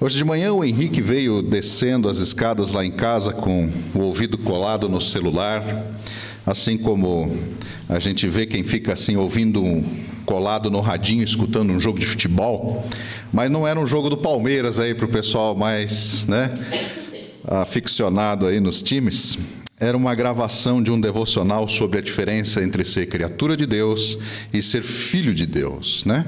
Hoje 0.00 0.16
de 0.16 0.24
manhã 0.24 0.52
o 0.52 0.64
Henrique 0.64 1.00
veio 1.00 1.40
descendo 1.40 2.08
as 2.08 2.18
escadas 2.18 2.72
lá 2.72 2.84
em 2.84 2.90
casa 2.90 3.32
com 3.32 3.70
o 3.94 4.00
ouvido 4.00 4.36
colado 4.36 4.88
no 4.88 5.00
celular, 5.00 5.62
assim 6.44 6.76
como 6.76 7.30
a 7.88 8.00
gente 8.00 8.26
vê 8.26 8.44
quem 8.44 8.64
fica 8.64 8.92
assim 8.92 9.16
ouvindo 9.16 9.62
um 9.62 9.84
colado 10.26 10.68
no 10.68 10.80
radinho 10.80 11.22
escutando 11.22 11.70
um 11.70 11.80
jogo 11.80 12.00
de 12.00 12.06
futebol, 12.06 12.84
mas 13.32 13.48
não 13.48 13.66
era 13.66 13.78
um 13.78 13.86
jogo 13.86 14.10
do 14.10 14.16
Palmeiras 14.16 14.80
aí 14.80 14.94
para 14.96 15.06
o 15.06 15.08
pessoal 15.08 15.54
mais, 15.54 16.26
né, 16.26 16.50
aficionado 17.46 18.48
aí 18.48 18.58
nos 18.58 18.82
times 18.82 19.38
era 19.80 19.96
uma 19.96 20.14
gravação 20.14 20.80
de 20.80 20.92
um 20.92 21.00
devocional 21.00 21.66
sobre 21.66 21.98
a 21.98 22.02
diferença 22.02 22.62
entre 22.62 22.84
ser 22.84 23.06
criatura 23.06 23.56
de 23.56 23.66
Deus 23.66 24.16
e 24.52 24.62
ser 24.62 24.82
filho 24.82 25.34
de 25.34 25.46
Deus, 25.46 26.04
né? 26.04 26.24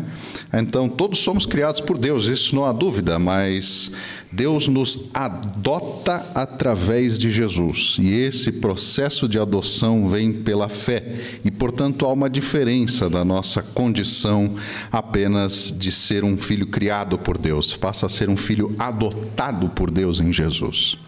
Então, 0.53 0.89
todos 0.89 1.21
somos 1.21 1.47
criados 1.47 1.81
por 1.81 1.97
Deus, 1.97 2.27
isso 2.27 2.57
não 2.57 2.65
há 2.65 2.73
dúvida, 2.73 3.21
mas 3.21 3.93
Deus 4.33 4.67
nos 4.67 5.09
adota 5.15 6.27
através 6.35 7.17
de 7.19 7.31
Jesus. 7.31 7.97
E 8.01 8.13
esse 8.13 8.51
processo 8.51 9.29
de 9.29 9.39
adoção 9.39 10.09
vem 10.09 10.33
pela 10.33 10.69
fé, 10.69 11.05
e 11.45 11.51
portanto 11.51 12.05
há 12.05 12.13
uma 12.13 12.29
diferença 12.29 13.09
da 13.09 13.25
nossa 13.25 13.63
condição 13.63 14.57
apenas 14.91 15.73
de 15.77 15.93
ser 15.93 16.25
um 16.25 16.37
filho 16.37 16.67
criado 16.67 17.17
por 17.17 17.39
Deus, 17.39 17.77
passa 17.77 18.07
a 18.07 18.09
ser 18.09 18.29
um 18.29 18.37
filho 18.37 18.75
adotado 18.77 19.69
por 19.69 19.89
Deus 19.89 20.21
em 20.21 20.33
Jesus. 20.33 20.99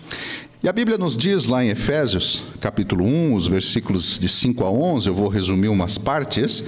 E 0.60 0.68
a 0.68 0.72
Bíblia 0.72 0.98
nos 0.98 1.16
diz 1.16 1.46
lá 1.46 1.64
em 1.64 1.68
Efésios, 1.68 2.42
capítulo 2.60 3.04
1, 3.04 3.34
os 3.34 3.46
versículos 3.46 4.18
de 4.18 4.28
5 4.28 4.64
a 4.64 4.70
11, 4.70 5.06
eu 5.06 5.14
vou 5.14 5.28
resumir 5.28 5.68
umas 5.68 5.96
partes, 5.96 6.64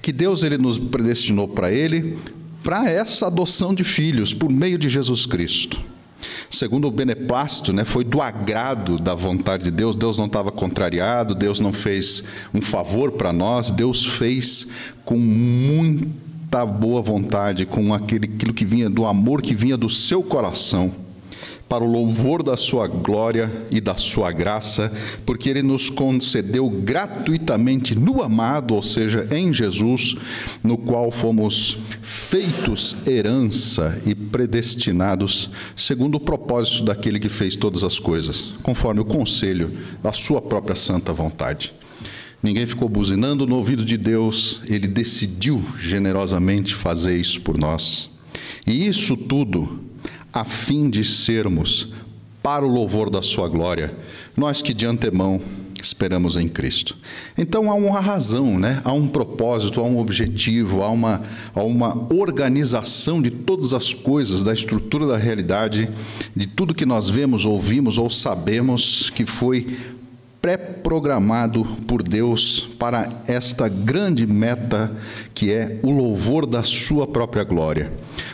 que 0.00 0.10
Deus 0.10 0.42
ele 0.42 0.56
nos 0.56 0.78
predestinou 0.78 1.46
para 1.46 1.70
ele 1.70 2.18
para 2.62 2.88
essa 2.88 3.26
adoção 3.26 3.74
de 3.74 3.84
filhos 3.84 4.32
por 4.32 4.50
meio 4.50 4.78
de 4.78 4.88
Jesus 4.88 5.26
Cristo. 5.26 5.78
Segundo 6.48 6.88
o 6.88 6.90
beneplácito, 6.90 7.70
né, 7.70 7.84
foi 7.84 8.02
do 8.02 8.22
agrado 8.22 8.98
da 8.98 9.14
vontade 9.14 9.64
de 9.64 9.70
Deus, 9.70 9.94
Deus 9.94 10.16
não 10.16 10.24
estava 10.24 10.50
contrariado, 10.50 11.34
Deus 11.34 11.60
não 11.60 11.70
fez 11.72 12.24
um 12.54 12.62
favor 12.62 13.12
para 13.12 13.30
nós, 13.30 13.70
Deus 13.70 14.06
fez 14.06 14.68
com 15.04 15.18
muita 15.18 16.64
boa 16.64 17.02
vontade, 17.02 17.66
com 17.66 17.92
aquele, 17.92 18.24
aquilo 18.24 18.54
que 18.54 18.64
vinha 18.64 18.88
do 18.88 19.04
amor 19.04 19.42
que 19.42 19.54
vinha 19.54 19.76
do 19.76 19.90
seu 19.90 20.22
coração 20.22 21.03
para 21.74 21.82
o 21.82 21.90
louvor 21.90 22.40
da 22.40 22.56
sua 22.56 22.86
glória 22.86 23.66
e 23.68 23.80
da 23.80 23.96
sua 23.96 24.30
graça, 24.30 24.92
porque 25.26 25.50
ele 25.50 25.60
nos 25.60 25.90
concedeu 25.90 26.70
gratuitamente 26.70 27.98
no 27.98 28.22
amado, 28.22 28.76
ou 28.76 28.82
seja, 28.82 29.26
em 29.32 29.52
Jesus, 29.52 30.14
no 30.62 30.78
qual 30.78 31.10
fomos 31.10 31.76
feitos 32.00 32.94
herança 33.04 34.00
e 34.06 34.14
predestinados 34.14 35.50
segundo 35.74 36.14
o 36.14 36.20
propósito 36.20 36.84
daquele 36.84 37.18
que 37.18 37.28
fez 37.28 37.56
todas 37.56 37.82
as 37.82 37.98
coisas, 37.98 38.54
conforme 38.62 39.00
o 39.00 39.04
conselho 39.04 39.72
da 40.00 40.12
sua 40.12 40.40
própria 40.40 40.76
santa 40.76 41.12
vontade. 41.12 41.74
Ninguém 42.40 42.66
ficou 42.66 42.88
buzinando 42.88 43.48
no 43.48 43.56
ouvido 43.56 43.84
de 43.84 43.96
Deus, 43.96 44.60
ele 44.68 44.86
decidiu 44.86 45.60
generosamente 45.80 46.72
fazer 46.72 47.18
isso 47.18 47.40
por 47.40 47.58
nós. 47.58 48.08
E 48.64 48.86
isso 48.86 49.16
tudo 49.16 49.92
a 50.34 50.44
fim 50.44 50.90
de 50.90 51.04
sermos, 51.04 51.92
para 52.42 52.66
o 52.66 52.68
louvor 52.68 53.08
da 53.08 53.22
Sua 53.22 53.48
glória, 53.48 53.94
nós 54.36 54.60
que 54.60 54.74
de 54.74 54.84
antemão 54.84 55.40
esperamos 55.80 56.36
em 56.36 56.48
Cristo. 56.48 56.96
Então 57.38 57.70
há 57.70 57.74
uma 57.74 58.00
razão, 58.00 58.58
né? 58.58 58.80
há 58.84 58.92
um 58.92 59.06
propósito, 59.06 59.80
há 59.80 59.84
um 59.84 59.98
objetivo, 59.98 60.82
há 60.82 60.90
uma, 60.90 61.22
há 61.54 61.62
uma 61.62 62.12
organização 62.12 63.22
de 63.22 63.30
todas 63.30 63.72
as 63.72 63.94
coisas, 63.94 64.42
da 64.42 64.52
estrutura 64.52 65.06
da 65.06 65.16
realidade, 65.16 65.88
de 66.34 66.48
tudo 66.48 66.74
que 66.74 66.86
nós 66.86 67.08
vemos, 67.08 67.44
ouvimos 67.44 67.96
ou 67.96 68.10
sabemos 68.10 69.10
que 69.10 69.24
foi 69.24 69.78
pré-programado 70.44 71.64
por 71.86 72.02
Deus 72.02 72.68
para 72.78 73.22
esta 73.26 73.66
grande 73.66 74.26
meta 74.26 74.94
que 75.32 75.50
é 75.50 75.80
o 75.82 75.90
louvor 75.90 76.44
da 76.44 76.62
Sua 76.62 77.06
própria 77.06 77.42
glória. 77.42 77.90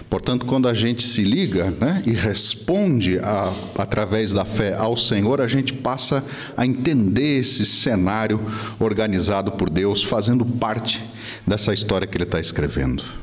Portanto, 0.09 0.45
quando 0.45 0.67
a 0.67 0.75
gente 0.75 1.05
se 1.05 1.23
liga 1.23 1.71
né, 1.71 2.03
e 2.05 2.11
responde 2.11 3.21
a, 3.21 3.55
através 3.79 4.33
da 4.33 4.45
fé 4.45 4.75
ao 4.75 4.97
Senhor, 4.97 5.41
a 5.41 5.47
gente 5.47 5.73
passa 5.73 6.25
a 6.57 6.67
entender 6.67 7.39
esse 7.39 7.65
cenário 7.65 8.41
organizado 8.81 9.53
por 9.53 9.71
Deus, 9.71 10.03
fazendo 10.03 10.45
parte 10.45 11.01
dessa 11.47 11.73
história 11.73 12.09
que 12.09 12.17
Ele 12.17 12.25
está 12.25 12.41
escrevendo. 12.41 13.20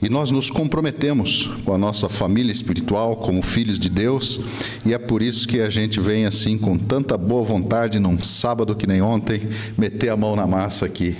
E 0.00 0.08
nós 0.08 0.30
nos 0.30 0.48
comprometemos 0.48 1.50
com 1.64 1.74
a 1.74 1.78
nossa 1.78 2.08
família 2.08 2.52
espiritual, 2.52 3.16
como 3.16 3.42
filhos 3.42 3.80
de 3.80 3.88
Deus, 3.88 4.40
e 4.86 4.94
é 4.94 4.98
por 4.98 5.22
isso 5.22 5.48
que 5.48 5.60
a 5.60 5.68
gente 5.68 6.00
vem 6.00 6.24
assim 6.24 6.56
com 6.56 6.78
tanta 6.78 7.18
boa 7.18 7.44
vontade, 7.44 7.98
num 7.98 8.22
sábado 8.22 8.76
que 8.76 8.86
nem 8.86 9.02
ontem, 9.02 9.48
meter 9.76 10.10
a 10.10 10.16
mão 10.16 10.36
na 10.36 10.46
massa 10.46 10.86
aqui. 10.86 11.16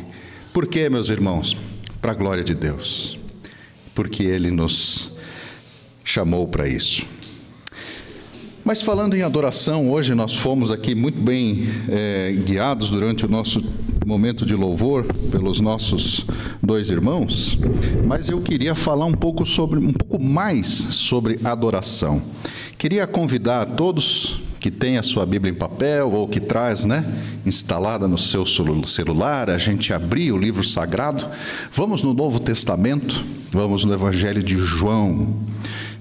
Por 0.53 0.67
quê, 0.67 0.89
meus 0.89 1.11
irmãos? 1.11 1.57
Para 2.01 2.13
a 2.13 2.15
glória 2.15 2.45
de 2.45 2.55
Deus. 2.55 3.19
Porque 3.97 4.23
Ele 4.23 4.51
nos 4.51 5.11
chamou 6.05 6.47
para 6.47 6.69
isso. 6.69 7.05
Mas 8.69 8.83
falando 8.83 9.17
em 9.17 9.23
adoração, 9.23 9.91
hoje 9.91 10.15
nós 10.15 10.37
fomos 10.37 10.71
aqui 10.71 10.95
muito 10.95 11.19
bem 11.19 11.67
é, 11.89 12.33
guiados 12.45 12.91
durante 12.91 13.25
o 13.25 13.29
nosso 13.29 13.65
momento 14.05 14.45
de 14.45 14.55
louvor 14.55 15.05
pelos 15.31 15.59
nossos 15.59 16.27
dois 16.63 16.91
irmãos, 16.91 17.59
mas 18.07 18.29
eu 18.29 18.43
queria 18.43 18.75
falar 18.75 19.07
um 19.07 19.15
pouco 19.15 19.47
sobre 19.47 19.79
um 19.79 19.91
pouco 19.91 20.23
mais 20.23 20.69
sobre 20.69 21.41
adoração. 21.45 22.23
Queria 22.77 23.07
convidar 23.07 23.65
todos 23.65 24.39
que 24.61 24.71
tem 24.71 24.99
a 24.99 25.03
sua 25.03 25.25
Bíblia 25.25 25.51
em 25.51 25.57
papel 25.57 26.13
ou 26.13 26.29
que 26.29 26.39
traz, 26.39 26.85
né, 26.85 27.07
instalada 27.47 28.07
no 28.07 28.19
seu 28.19 28.45
celular, 28.45 29.49
a 29.49 29.57
gente 29.57 29.95
abrir 29.95 30.31
o 30.31 30.37
livro 30.37 30.63
sagrado. 30.63 31.25
Vamos 31.73 32.03
no 32.03 32.13
Novo 32.13 32.39
Testamento, 32.39 33.25
vamos 33.51 33.87
no 33.87 33.95
Evangelho 33.95 34.43
de 34.43 34.57
João. 34.57 35.37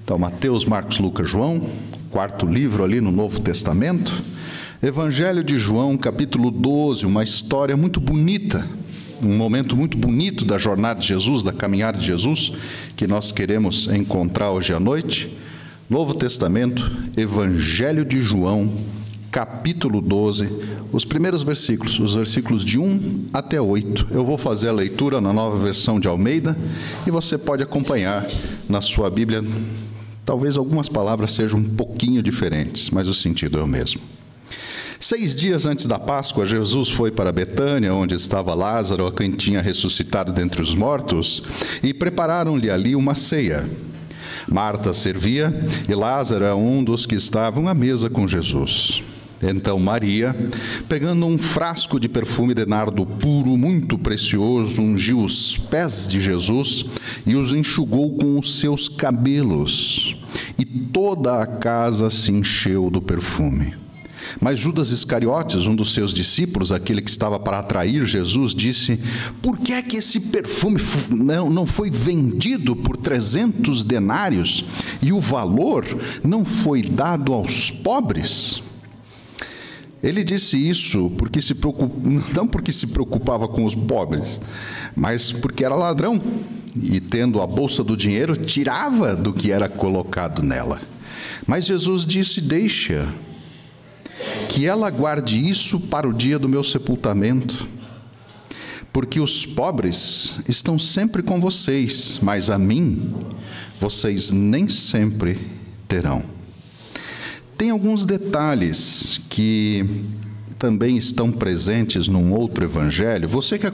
Então, 0.04 0.18
Mateus, 0.18 0.66
Marcos, 0.66 0.98
Lucas, 0.98 1.28
João, 1.28 1.62
quarto 2.10 2.46
livro 2.46 2.82
ali 2.82 3.00
no 3.00 3.12
Novo 3.12 3.40
Testamento. 3.40 4.14
Evangelho 4.82 5.44
de 5.44 5.58
João, 5.58 5.96
capítulo 5.96 6.50
12, 6.50 7.04
uma 7.04 7.22
história 7.22 7.76
muito 7.76 8.00
bonita, 8.00 8.66
um 9.22 9.36
momento 9.36 9.76
muito 9.76 9.98
bonito 9.98 10.44
da 10.44 10.56
jornada 10.56 11.00
de 11.00 11.06
Jesus, 11.06 11.42
da 11.42 11.52
caminhada 11.52 11.98
de 11.98 12.06
Jesus, 12.06 12.52
que 12.96 13.06
nós 13.06 13.30
queremos 13.32 13.88
encontrar 13.88 14.50
hoje 14.50 14.72
à 14.72 14.80
noite. 14.80 15.36
Novo 15.90 16.14
Testamento, 16.14 16.90
Evangelho 17.16 18.04
de 18.04 18.22
João, 18.22 18.72
capítulo 19.30 20.00
12, 20.00 20.50
os 20.92 21.04
primeiros 21.04 21.42
versículos, 21.42 21.98
os 21.98 22.14
versículos 22.14 22.64
de 22.64 22.78
1 22.78 23.26
até 23.32 23.60
8. 23.60 24.08
Eu 24.10 24.24
vou 24.24 24.38
fazer 24.38 24.68
a 24.68 24.72
leitura 24.72 25.20
na 25.20 25.32
nova 25.32 25.58
versão 25.58 26.00
de 26.00 26.08
Almeida 26.08 26.56
e 27.06 27.10
você 27.10 27.36
pode 27.36 27.62
acompanhar 27.62 28.26
na 28.68 28.80
sua 28.80 29.10
Bíblia. 29.10 29.42
Talvez 30.28 30.58
algumas 30.58 30.90
palavras 30.90 31.30
sejam 31.30 31.58
um 31.58 31.64
pouquinho 31.64 32.22
diferentes, 32.22 32.90
mas 32.90 33.08
o 33.08 33.14
sentido 33.14 33.58
é 33.58 33.62
o 33.62 33.66
mesmo. 33.66 34.02
Seis 35.00 35.34
dias 35.34 35.64
antes 35.64 35.86
da 35.86 35.98
Páscoa, 35.98 36.44
Jesus 36.44 36.90
foi 36.90 37.10
para 37.10 37.32
Betânia, 37.32 37.94
onde 37.94 38.14
estava 38.14 38.52
Lázaro, 38.52 39.06
a 39.06 39.10
quem 39.12 39.30
tinha 39.30 39.62
ressuscitado 39.62 40.30
dentre 40.30 40.60
os 40.60 40.74
mortos, 40.74 41.42
e 41.82 41.94
prepararam-lhe 41.94 42.70
ali 42.70 42.94
uma 42.94 43.14
ceia. 43.14 43.66
Marta 44.46 44.92
servia 44.92 45.50
e 45.88 45.94
Lázaro 45.94 46.44
é 46.44 46.54
um 46.54 46.84
dos 46.84 47.06
que 47.06 47.14
estavam 47.14 47.66
à 47.66 47.72
mesa 47.72 48.10
com 48.10 48.28
Jesus. 48.28 49.02
Então 49.42 49.78
Maria, 49.78 50.34
pegando 50.88 51.24
um 51.24 51.38
frasco 51.38 52.00
de 52.00 52.08
perfume 52.08 52.54
de 52.54 52.66
nardo 52.66 53.06
puro, 53.06 53.56
muito 53.56 53.96
precioso, 53.96 54.82
ungiu 54.82 55.20
os 55.20 55.56
pés 55.56 56.08
de 56.08 56.20
Jesus 56.20 56.86
e 57.24 57.36
os 57.36 57.52
enxugou 57.52 58.16
com 58.16 58.38
os 58.38 58.58
seus 58.58 58.88
cabelos, 58.88 60.16
e 60.58 60.64
toda 60.64 61.40
a 61.40 61.46
casa 61.46 62.10
se 62.10 62.32
encheu 62.32 62.90
do 62.90 63.00
perfume. 63.00 63.74
Mas 64.40 64.58
Judas 64.58 64.90
Iscariotes, 64.90 65.66
um 65.66 65.74
dos 65.74 65.94
seus 65.94 66.12
discípulos, 66.12 66.70
aquele 66.72 67.00
que 67.00 67.10
estava 67.10 67.38
para 67.38 67.60
atrair 67.60 68.04
Jesus, 68.06 68.54
disse: 68.54 68.98
Por 69.40 69.58
que 69.58 69.72
é 69.72 69.80
que 69.80 69.96
esse 69.96 70.20
perfume 70.20 70.80
não 71.08 71.64
foi 71.64 71.90
vendido 71.90 72.76
por 72.76 72.96
300 72.96 73.84
denários 73.84 74.64
e 75.00 75.12
o 75.12 75.20
valor 75.20 75.84
não 76.22 76.44
foi 76.44 76.82
dado 76.82 77.32
aos 77.32 77.70
pobres? 77.70 78.62
Ele 80.02 80.22
disse 80.22 80.56
isso 80.56 81.10
porque 81.18 81.42
se 81.42 81.54
preocup... 81.54 81.92
não 82.34 82.46
porque 82.46 82.72
se 82.72 82.86
preocupava 82.88 83.48
com 83.48 83.64
os 83.64 83.74
pobres, 83.74 84.40
mas 84.94 85.32
porque 85.32 85.64
era 85.64 85.74
ladrão 85.74 86.20
e, 86.80 87.00
tendo 87.00 87.40
a 87.40 87.46
bolsa 87.46 87.82
do 87.82 87.96
dinheiro, 87.96 88.36
tirava 88.36 89.16
do 89.16 89.32
que 89.32 89.50
era 89.50 89.68
colocado 89.68 90.42
nela. 90.42 90.80
Mas 91.46 91.66
Jesus 91.66 92.06
disse: 92.06 92.40
Deixa, 92.40 93.12
que 94.48 94.66
ela 94.66 94.90
guarde 94.90 95.48
isso 95.48 95.80
para 95.80 96.08
o 96.08 96.12
dia 96.12 96.38
do 96.38 96.48
meu 96.48 96.62
sepultamento, 96.62 97.66
porque 98.92 99.20
os 99.20 99.44
pobres 99.44 100.36
estão 100.48 100.78
sempre 100.78 101.22
com 101.22 101.40
vocês, 101.40 102.18
mas 102.22 102.50
a 102.50 102.58
mim 102.58 103.14
vocês 103.80 104.30
nem 104.30 104.68
sempre 104.68 105.38
terão. 105.86 106.37
Tem 107.58 107.70
alguns 107.70 108.06
detalhes 108.06 109.20
que 109.28 109.84
também 110.56 110.96
estão 110.96 111.32
presentes 111.32 112.06
num 112.06 112.32
outro 112.32 112.64
evangelho. 112.64 113.28
Você 113.28 113.58
que, 113.58 113.66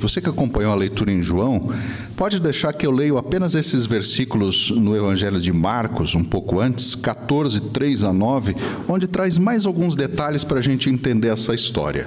você 0.00 0.20
que 0.20 0.28
acompanhou 0.28 0.70
a 0.70 0.76
leitura 0.76 1.10
em 1.10 1.20
João, 1.20 1.72
pode 2.16 2.40
deixar 2.40 2.72
que 2.72 2.86
eu 2.86 2.92
leio 2.92 3.18
apenas 3.18 3.56
esses 3.56 3.86
versículos 3.86 4.70
no 4.70 4.96
evangelho 4.96 5.40
de 5.40 5.52
Marcos, 5.52 6.14
um 6.14 6.22
pouco 6.22 6.60
antes, 6.60 6.94
14, 6.94 7.60
3 7.60 8.04
a 8.04 8.12
9, 8.12 8.54
onde 8.88 9.08
traz 9.08 9.36
mais 9.36 9.66
alguns 9.66 9.96
detalhes 9.96 10.44
para 10.44 10.60
a 10.60 10.62
gente 10.62 10.88
entender 10.88 11.28
essa 11.28 11.52
história. 11.52 12.06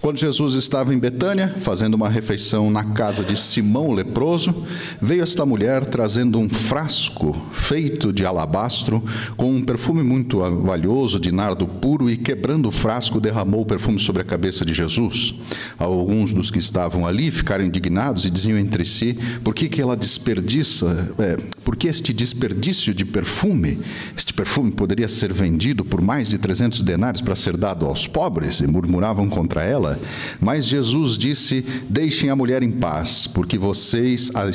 Quando 0.00 0.18
Jesus 0.18 0.54
estava 0.54 0.94
em 0.94 0.98
Betânia, 0.98 1.56
fazendo 1.58 1.94
uma 1.94 2.08
refeição 2.08 2.70
na 2.70 2.84
casa 2.84 3.24
de 3.24 3.36
Simão 3.36 3.88
o 3.88 3.92
leproso, 3.92 4.54
veio 5.02 5.24
esta 5.24 5.44
mulher 5.44 5.84
trazendo 5.86 6.38
um 6.38 6.48
frasco 6.48 7.36
feito 7.52 8.12
de 8.12 8.24
alabastro 8.24 9.02
com 9.36 9.50
um 9.50 9.62
perfume 9.62 10.04
muito 10.04 10.38
valioso 10.62 11.18
de 11.18 11.32
nardo 11.32 11.66
puro 11.66 12.08
e 12.08 12.16
quebrando 12.16 12.68
o 12.68 12.72
frasco 12.72 13.20
derramou 13.20 13.62
o 13.62 13.66
perfume 13.66 13.98
sobre 13.98 14.22
a 14.22 14.24
cabeça 14.24 14.64
de 14.64 14.72
Jesus. 14.72 15.34
Alguns 15.76 16.32
dos 16.32 16.48
que 16.50 16.60
estavam 16.60 17.04
ali 17.04 17.32
ficaram 17.32 17.64
indignados 17.64 18.24
e 18.24 18.30
diziam 18.30 18.56
entre 18.56 18.84
si: 18.84 19.18
por 19.42 19.52
que, 19.52 19.68
que 19.68 19.82
ela 19.82 19.96
desperdiça, 19.96 21.08
é, 21.18 21.36
por 21.64 21.74
que 21.74 21.88
este 21.88 22.12
desperdício 22.12 22.94
de 22.94 23.04
perfume? 23.04 23.80
Este 24.16 24.32
perfume 24.32 24.70
poderia 24.70 25.08
ser 25.08 25.32
vendido 25.32 25.84
por 25.84 26.00
mais 26.00 26.28
de 26.28 26.38
300 26.38 26.82
denários 26.82 27.20
para 27.20 27.34
ser 27.34 27.56
dado 27.56 27.84
aos 27.84 28.06
pobres? 28.06 28.60
E 28.60 28.66
murmuravam 28.68 29.28
contra 29.28 29.64
ela 29.64 29.87
ela. 29.88 29.98
Mas 30.40 30.66
Jesus 30.66 31.16
disse: 31.16 31.64
Deixem 31.88 32.30
a 32.30 32.36
mulher 32.36 32.62
em 32.62 32.70
paz, 32.70 33.26
porque 33.26 33.56
vocês 33.56 34.30
a, 34.34 34.48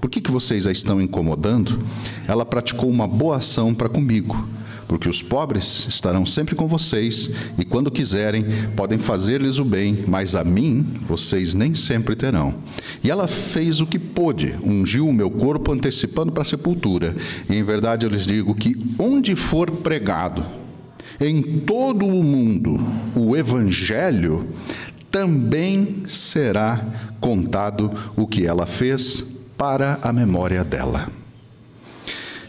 por 0.00 0.10
que, 0.10 0.20
que 0.20 0.30
vocês 0.30 0.66
a 0.66 0.72
estão 0.72 1.00
incomodando? 1.00 1.78
Ela 2.28 2.44
praticou 2.44 2.88
uma 2.88 3.08
boa 3.08 3.38
ação 3.38 3.74
para 3.74 3.88
comigo 3.88 4.48
porque 4.88 5.08
os 5.08 5.20
pobres 5.20 5.86
estarão 5.88 6.24
sempre 6.24 6.54
com 6.54 6.68
vocês 6.68 7.28
e, 7.58 7.64
quando 7.64 7.90
quiserem, 7.90 8.44
podem 8.76 8.98
fazer-lhes 8.98 9.58
o 9.58 9.64
bem, 9.64 10.04
mas 10.06 10.36
a 10.36 10.44
mim 10.44 10.86
vocês 11.02 11.54
nem 11.54 11.74
sempre 11.74 12.14
terão. 12.14 12.54
E 13.02 13.10
ela 13.10 13.26
fez 13.26 13.80
o 13.80 13.86
que 13.86 13.98
pôde, 13.98 14.54
ungiu 14.64 15.08
o 15.08 15.12
meu 15.12 15.28
corpo 15.28 15.72
antecipando 15.72 16.30
para 16.30 16.42
a 16.42 16.46
sepultura. 16.46 17.16
E 17.50 17.56
em 17.56 17.64
verdade 17.64 18.06
eu 18.06 18.10
lhes 18.10 18.28
digo 18.28 18.54
que 18.54 18.76
onde 18.96 19.34
for 19.34 19.72
pregado, 19.72 20.46
em 21.20 21.42
todo 21.42 22.06
o 22.06 22.22
mundo 22.22 22.78
o 23.14 23.36
Evangelho, 23.36 24.46
também 25.10 26.02
será 26.06 26.84
contado 27.20 27.90
o 28.16 28.26
que 28.26 28.46
ela 28.46 28.66
fez 28.66 29.24
para 29.56 29.98
a 30.02 30.12
memória 30.12 30.62
dela. 30.62 31.08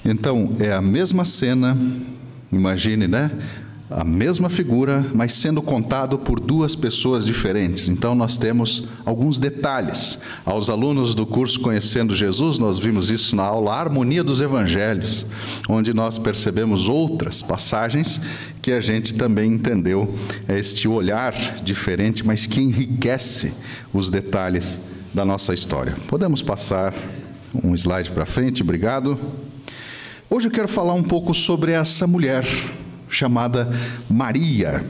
Então, 0.04 0.54
é 0.60 0.74
a 0.74 0.81
mesma 0.81 1.24
cena, 1.25 1.78
imagine, 2.52 3.08
né? 3.08 3.31
A 3.89 4.04
mesma 4.04 4.50
figura, 4.50 5.06
mas 5.13 5.31
sendo 5.31 5.62
contado 5.62 6.19
por 6.19 6.42
duas 6.42 6.75
pessoas 6.75 7.25
diferentes. 7.25 7.88
Então, 7.88 8.13
nós 8.13 8.36
temos 8.36 8.84
alguns 9.06 9.39
detalhes. 9.39 10.19
Aos 10.45 10.69
alunos 10.69 11.16
do 11.16 11.25
curso 11.25 11.62
Conhecendo 11.62 12.13
Jesus, 12.13 12.60
nós 12.60 12.78
vimos 12.78 13.10
isso 13.10 13.34
na 13.36 13.44
aula 13.44 13.74
Harmonia 13.74 14.24
dos 14.25 14.42
Evangelhos, 14.42 15.25
onde 15.69 15.94
nós 15.94 16.18
percebemos 16.19 16.89
outras 16.89 17.42
passagens 17.42 18.19
que 18.62 18.74
a 18.74 18.81
gente 18.81 19.13
também 19.13 19.54
entendeu 19.54 20.13
este 20.50 20.88
olhar 20.88 21.33
diferente, 21.63 22.25
mas 22.25 22.45
que 22.45 22.60
enriquece 22.60 23.54
os 23.94 24.10
detalhes 24.10 24.78
da 25.13 25.24
nossa 25.24 25.54
história. 25.54 25.95
Podemos 26.07 26.42
passar 26.42 26.94
um 27.63 27.74
slide 27.74 28.12
para 28.12 28.25
frente, 28.25 28.62
obrigado. 28.62 29.18
Hoje 30.30 30.48
eu 30.48 30.51
quero 30.51 30.68
falar 30.68 30.94
um 30.94 31.04
pouco 31.04 31.33
sobre 31.33 31.72
essa 31.72 32.06
mulher 32.06 32.45
chamada 33.09 33.69
Maria. 34.09 34.86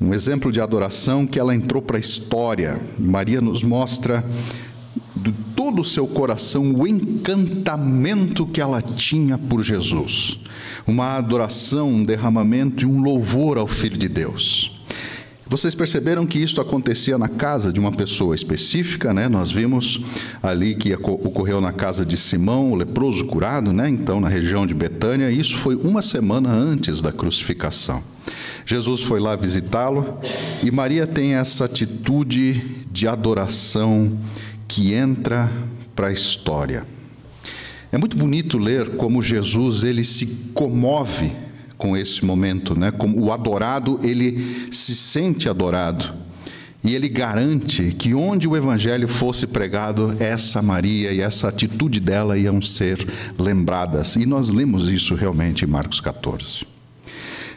Um 0.00 0.12
exemplo 0.12 0.52
de 0.52 0.60
adoração 0.60 1.26
que 1.26 1.40
ela 1.40 1.54
entrou 1.54 1.80
para 1.80 1.96
a 1.96 2.00
história. 2.00 2.80
Maria 2.98 3.40
nos 3.40 3.62
mostra 3.62 4.24
de 5.16 5.32
todo 5.54 5.80
o 5.80 5.84
seu 5.84 6.06
coração 6.06 6.74
o 6.74 6.86
encantamento 6.86 8.46
que 8.46 8.60
ela 8.60 8.82
tinha 8.82 9.38
por 9.38 9.62
Jesus. 9.62 10.38
Uma 10.86 11.16
adoração, 11.16 11.88
um 11.88 12.04
derramamento 12.04 12.84
e 12.84 12.86
um 12.86 13.00
louvor 13.00 13.56
ao 13.56 13.66
Filho 13.66 13.96
de 13.96 14.08
Deus. 14.08 14.75
Vocês 15.48 15.76
perceberam 15.76 16.26
que 16.26 16.40
isso 16.40 16.60
acontecia 16.60 17.16
na 17.16 17.28
casa 17.28 17.72
de 17.72 17.78
uma 17.78 17.92
pessoa 17.92 18.34
específica, 18.34 19.14
né? 19.14 19.28
Nós 19.28 19.52
vimos 19.52 20.00
ali 20.42 20.74
que 20.74 20.92
ocorreu 20.92 21.60
na 21.60 21.72
casa 21.72 22.04
de 22.04 22.16
Simão, 22.16 22.72
o 22.72 22.74
leproso 22.74 23.24
curado, 23.26 23.72
né? 23.72 23.88
Então, 23.88 24.20
na 24.20 24.28
região 24.28 24.66
de 24.66 24.74
Betânia, 24.74 25.30
isso 25.30 25.56
foi 25.58 25.76
uma 25.76 26.02
semana 26.02 26.50
antes 26.50 27.00
da 27.00 27.12
crucificação. 27.12 28.02
Jesus 28.66 29.02
foi 29.02 29.20
lá 29.20 29.36
visitá-lo 29.36 30.18
e 30.64 30.70
Maria 30.72 31.06
tem 31.06 31.34
essa 31.34 31.66
atitude 31.66 32.84
de 32.90 33.06
adoração 33.06 34.18
que 34.66 34.94
entra 34.94 35.52
para 35.94 36.08
a 36.08 36.12
história. 36.12 36.84
É 37.92 37.96
muito 37.96 38.16
bonito 38.16 38.58
ler 38.58 38.96
como 38.96 39.22
Jesus 39.22 39.84
ele 39.84 40.02
se 40.02 40.26
comove 40.52 41.45
com 41.76 41.96
esse 41.96 42.24
momento, 42.24 42.78
né? 42.78 42.90
Como 42.90 43.20
o 43.20 43.32
adorado, 43.32 43.98
ele 44.02 44.68
se 44.70 44.94
sente 44.94 45.48
adorado. 45.48 46.14
E 46.82 46.94
ele 46.94 47.08
garante 47.08 47.92
que 47.98 48.14
onde 48.14 48.46
o 48.46 48.56
evangelho 48.56 49.08
fosse 49.08 49.46
pregado, 49.46 50.14
essa 50.20 50.62
Maria 50.62 51.12
e 51.12 51.20
essa 51.20 51.48
atitude 51.48 51.98
dela 51.98 52.38
iam 52.38 52.62
ser 52.62 53.04
lembradas. 53.36 54.14
E 54.14 54.24
nós 54.24 54.50
lemos 54.50 54.88
isso 54.88 55.14
realmente 55.16 55.64
em 55.64 55.68
Marcos 55.68 56.00
14. 56.00 56.64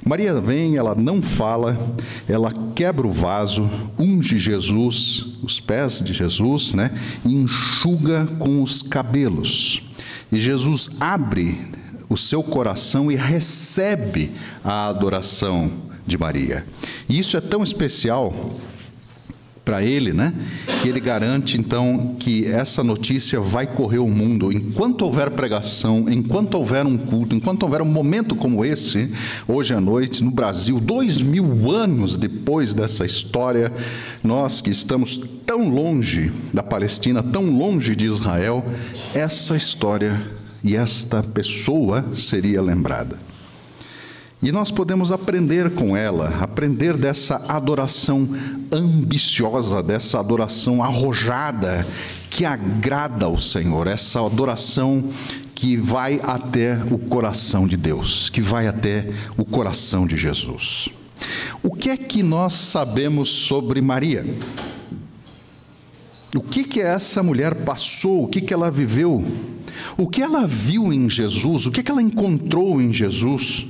Maria 0.03 0.39
vem, 0.41 0.77
ela 0.77 0.95
não 0.95 1.21
fala, 1.21 1.77
ela 2.27 2.51
quebra 2.73 3.05
o 3.05 3.11
vaso, 3.11 3.69
unge 3.99 4.39
Jesus, 4.39 5.37
os 5.43 5.59
pés 5.59 6.01
de 6.01 6.13
Jesus, 6.13 6.73
né? 6.73 6.89
E 7.23 7.35
enxuga 7.35 8.25
com 8.39 8.63
os 8.63 8.81
cabelos. 8.81 9.83
E 10.31 10.39
Jesus 10.39 10.89
abre 10.99 11.59
o 12.09 12.17
seu 12.17 12.41
coração 12.41 13.11
e 13.11 13.15
recebe 13.15 14.31
a 14.63 14.87
adoração 14.87 15.71
de 16.05 16.17
Maria. 16.17 16.65
E 17.07 17.19
isso 17.19 17.37
é 17.37 17.41
tão 17.41 17.63
especial 17.63 18.33
para 19.63 19.83
ele, 19.83 20.11
né? 20.11 20.33
Que 20.81 20.89
ele 20.89 20.99
garante 20.99 21.55
então 21.55 22.15
que 22.17 22.43
essa 22.45 22.83
notícia 22.83 23.39
vai 23.39 23.67
correr 23.67 23.99
o 23.99 24.07
mundo. 24.07 24.51
Enquanto 24.51 25.03
houver 25.03 25.29
pregação, 25.29 26.09
enquanto 26.09 26.55
houver 26.55 26.87
um 26.87 26.97
culto, 26.97 27.35
enquanto 27.35 27.61
houver 27.61 27.79
um 27.83 27.85
momento 27.85 28.35
como 28.35 28.65
esse, 28.65 29.11
hoje 29.47 29.75
à 29.75 29.79
noite, 29.79 30.23
no 30.23 30.31
Brasil, 30.31 30.79
dois 30.79 31.19
mil 31.19 31.69
anos 31.69 32.17
depois 32.17 32.73
dessa 32.73 33.05
história, 33.05 33.71
nós 34.23 34.59
que 34.59 34.71
estamos 34.71 35.19
tão 35.45 35.69
longe 35.69 36.31
da 36.51 36.63
Palestina, 36.63 37.21
tão 37.21 37.45
longe 37.55 37.95
de 37.95 38.05
Israel, 38.05 38.65
essa 39.13 39.55
história 39.55 40.38
e 40.63 40.75
esta 40.75 41.23
pessoa 41.23 42.05
seria 42.13 42.61
lembrada. 42.61 43.19
E 44.41 44.53
nós 44.53 44.71
podemos 44.71 45.11
aprender 45.11 45.69
com 45.71 45.97
ela, 45.97 46.37
aprender 46.39 46.95
dessa 46.95 47.43
adoração 47.47 48.29
ambiciosa, 48.71 49.83
dessa 49.83 50.17
adoração 50.17 50.81
arrojada 50.81 51.85
que 52.29 52.45
agrada 52.45 53.25
ao 53.25 53.37
Senhor, 53.37 53.85
essa 53.87 54.25
adoração 54.25 55.09
que 55.53 55.75
vai 55.75 56.21
até 56.23 56.79
o 56.89 56.97
coração 56.97 57.67
de 57.67 57.75
Deus, 57.75 58.29
que 58.29 58.39
vai 58.39 58.65
até 58.65 59.11
o 59.37 59.43
coração 59.43 60.07
de 60.07 60.15
Jesus. 60.15 60.87
O 61.61 61.75
que 61.75 61.89
é 61.89 61.97
que 61.97 62.23
nós 62.23 62.53
sabemos 62.53 63.27
sobre 63.27 63.81
Maria? 63.81 64.25
O 66.33 66.39
que 66.39 66.63
que 66.63 66.79
essa 66.79 67.21
mulher 67.21 67.55
passou? 67.65 68.23
O 68.23 68.27
que 68.27 68.39
que 68.39 68.53
ela 68.53 68.71
viveu? 68.71 69.25
O 69.97 70.07
que 70.07 70.21
ela 70.21 70.47
viu 70.47 70.91
em 70.91 71.09
Jesus? 71.09 71.65
O 71.65 71.71
que 71.71 71.83
que 71.83 71.91
ela 71.91 72.01
encontrou 72.01 72.81
em 72.81 72.91
Jesus? 72.91 73.67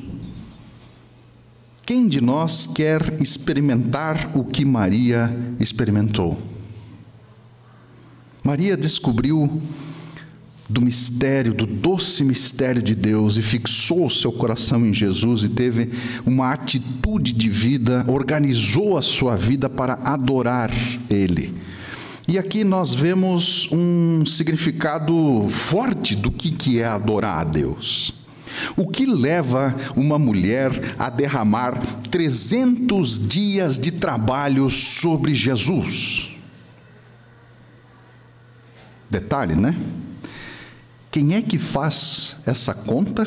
Quem 1.86 2.08
de 2.08 2.22
nós 2.22 2.68
quer 2.68 3.20
experimentar 3.22 4.32
o 4.36 4.44
que 4.44 4.64
Maria 4.64 5.36
experimentou? 5.60 6.40
Maria 8.44 8.78
descobriu 8.78 9.62
do 10.70 10.82
mistério, 10.82 11.52
do 11.52 11.66
doce 11.66 12.24
mistério 12.24 12.82
de 12.82 12.94
Deus 12.94 13.38
e 13.38 13.42
fixou 13.42 14.06
o 14.06 14.10
seu 14.10 14.32
coração 14.32 14.86
em 14.86 14.94
Jesus 14.94 15.44
e 15.44 15.50
teve 15.50 15.92
uma 16.26 16.52
atitude 16.52 17.34
de 17.34 17.50
vida, 17.50 18.06
organizou 18.08 18.96
a 18.96 19.02
sua 19.02 19.36
vida 19.36 19.68
para 19.68 19.96
adorar 20.04 20.72
Ele 21.10 21.58
e 22.30 22.38
aqui 22.38 22.64
nós 22.64 22.94
vemos 22.94 23.68
um 23.72 24.26
significado 24.26 25.50
forte 25.50 26.16
do 26.16 26.32
que, 26.32 26.80
é 26.80 26.86
adorar 26.86 27.40
a 27.40 27.44
Deus. 27.44 28.14
O 28.78 28.88
que 28.88 29.06
leva 29.06 29.76
uma 29.96 30.20
mulher 30.20 30.72
a 30.98 31.10
derramar 31.10 31.80
300 32.10 33.28
dias 33.28 33.80
de 33.80 33.92
trabalho 33.92 34.70
sobre 34.70 35.34
Jesus? 35.34 36.38
Detalhe, 39.10 39.56
né? 39.56 39.76
Quem 41.12 41.36
é 41.36 41.42
que 41.42 41.58
faz 41.58 42.38
essa 42.46 42.74
conta? 42.74 43.26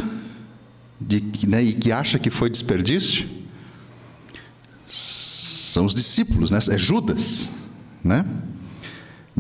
de, 1.07 1.47
né, 1.47 1.63
e 1.63 1.73
que 1.73 1.91
acha 1.91 2.19
que 2.19 2.31
foi 2.31 2.49
desperdício? 2.49 3.29
São 4.87 5.85
os 5.85 5.95
discípulos, 5.95 6.51
né? 6.51 6.59
é 6.71 6.79
Judas. 6.79 7.49
Né? 8.05 8.25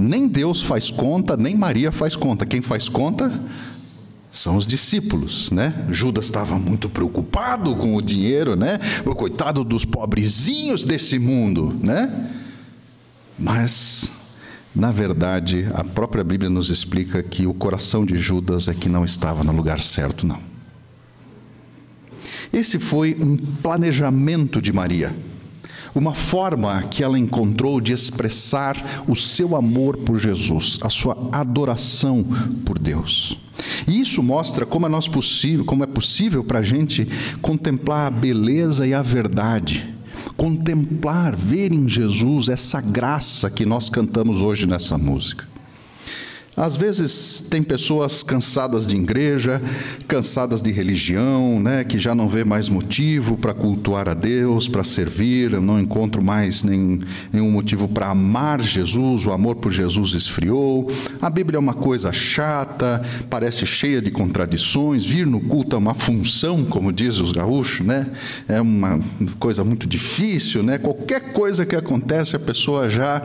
Nem 0.02 0.26
Deus 0.26 0.62
faz 0.62 0.90
conta, 0.90 1.36
nem 1.36 1.56
Maria 1.56 1.92
faz 1.92 2.16
conta. 2.16 2.44
Quem 2.44 2.60
faz 2.60 2.88
conta 2.88 3.32
são 4.30 4.56
os 4.56 4.66
discípulos, 4.66 5.50
né? 5.50 5.86
Judas 5.90 6.24
estava 6.24 6.58
muito 6.58 6.88
preocupado 6.88 7.76
com 7.76 7.94
o 7.94 8.02
dinheiro, 8.02 8.56
né? 8.56 8.80
O 9.06 9.14
coitado 9.14 9.62
dos 9.62 9.84
pobrezinhos 9.84 10.82
desse 10.82 11.18
mundo, 11.18 11.76
né? 11.80 12.30
Mas 13.38 14.10
na 14.74 14.90
verdade, 14.90 15.68
a 15.74 15.84
própria 15.84 16.24
Bíblia 16.24 16.48
nos 16.48 16.70
explica 16.70 17.22
que 17.22 17.46
o 17.46 17.52
coração 17.52 18.06
de 18.06 18.16
Judas 18.16 18.68
é 18.68 18.74
que 18.74 18.88
não 18.88 19.04
estava 19.04 19.44
no 19.44 19.52
lugar 19.52 19.82
certo, 19.82 20.26
não. 20.26 20.40
Esse 22.50 22.78
foi 22.78 23.14
um 23.18 23.36
planejamento 23.36 24.62
de 24.62 24.72
Maria 24.72 25.14
uma 25.94 26.14
forma 26.14 26.82
que 26.82 27.02
ela 27.02 27.18
encontrou 27.18 27.80
de 27.80 27.92
expressar 27.92 29.04
o 29.06 29.14
seu 29.14 29.54
amor 29.56 29.98
por 29.98 30.18
Jesus, 30.18 30.78
a 30.82 30.88
sua 30.88 31.28
adoração 31.32 32.24
por 32.64 32.78
Deus. 32.78 33.38
E 33.86 34.00
isso 34.00 34.22
mostra 34.22 34.64
como 34.64 34.86
é, 34.86 34.88
nós 34.88 35.06
possível, 35.06 35.64
como 35.64 35.84
é 35.84 35.86
possível 35.86 36.42
para 36.42 36.60
a 36.60 36.62
gente 36.62 37.06
contemplar 37.40 38.06
a 38.06 38.10
beleza 38.10 38.86
e 38.86 38.94
a 38.94 39.02
verdade, 39.02 39.94
contemplar, 40.36 41.36
ver 41.36 41.72
em 41.72 41.88
Jesus 41.88 42.48
essa 42.48 42.80
graça 42.80 43.50
que 43.50 43.66
nós 43.66 43.88
cantamos 43.88 44.40
hoje 44.40 44.66
nessa 44.66 44.96
música. 44.96 45.51
Às 46.54 46.76
vezes 46.76 47.40
tem 47.40 47.62
pessoas 47.62 48.22
cansadas 48.22 48.86
de 48.86 48.94
igreja, 48.94 49.60
cansadas 50.06 50.60
de 50.60 50.70
religião, 50.70 51.58
né, 51.58 51.82
que 51.82 51.98
já 51.98 52.14
não 52.14 52.28
vê 52.28 52.44
mais 52.44 52.68
motivo 52.68 53.38
para 53.38 53.54
cultuar 53.54 54.06
a 54.06 54.12
Deus, 54.12 54.68
para 54.68 54.84
servir, 54.84 55.58
não 55.62 55.80
encontro 55.80 56.22
mais 56.22 56.62
nenhum, 56.62 57.00
nenhum 57.32 57.50
motivo 57.50 57.88
para 57.88 58.10
amar 58.10 58.60
Jesus, 58.60 59.24
o 59.24 59.32
amor 59.32 59.56
por 59.56 59.72
Jesus 59.72 60.12
esfriou. 60.12 60.90
A 61.22 61.30
Bíblia 61.30 61.56
é 61.56 61.58
uma 61.58 61.72
coisa 61.72 62.12
chata, 62.12 63.02
parece 63.30 63.64
cheia 63.64 64.02
de 64.02 64.10
contradições, 64.10 65.06
vir 65.06 65.26
no 65.26 65.40
culto 65.40 65.74
é 65.74 65.78
uma 65.78 65.94
função, 65.94 66.66
como 66.66 66.92
diz 66.92 67.16
os 67.16 67.32
gaúchos, 67.32 67.86
né? 67.86 68.06
É 68.46 68.60
uma 68.60 69.00
coisa 69.38 69.64
muito 69.64 69.86
difícil, 69.86 70.62
né? 70.62 70.76
Qualquer 70.76 71.32
coisa 71.32 71.64
que 71.64 71.74
acontece 71.74 72.36
a 72.36 72.38
pessoa 72.38 72.90
já, 72.90 73.22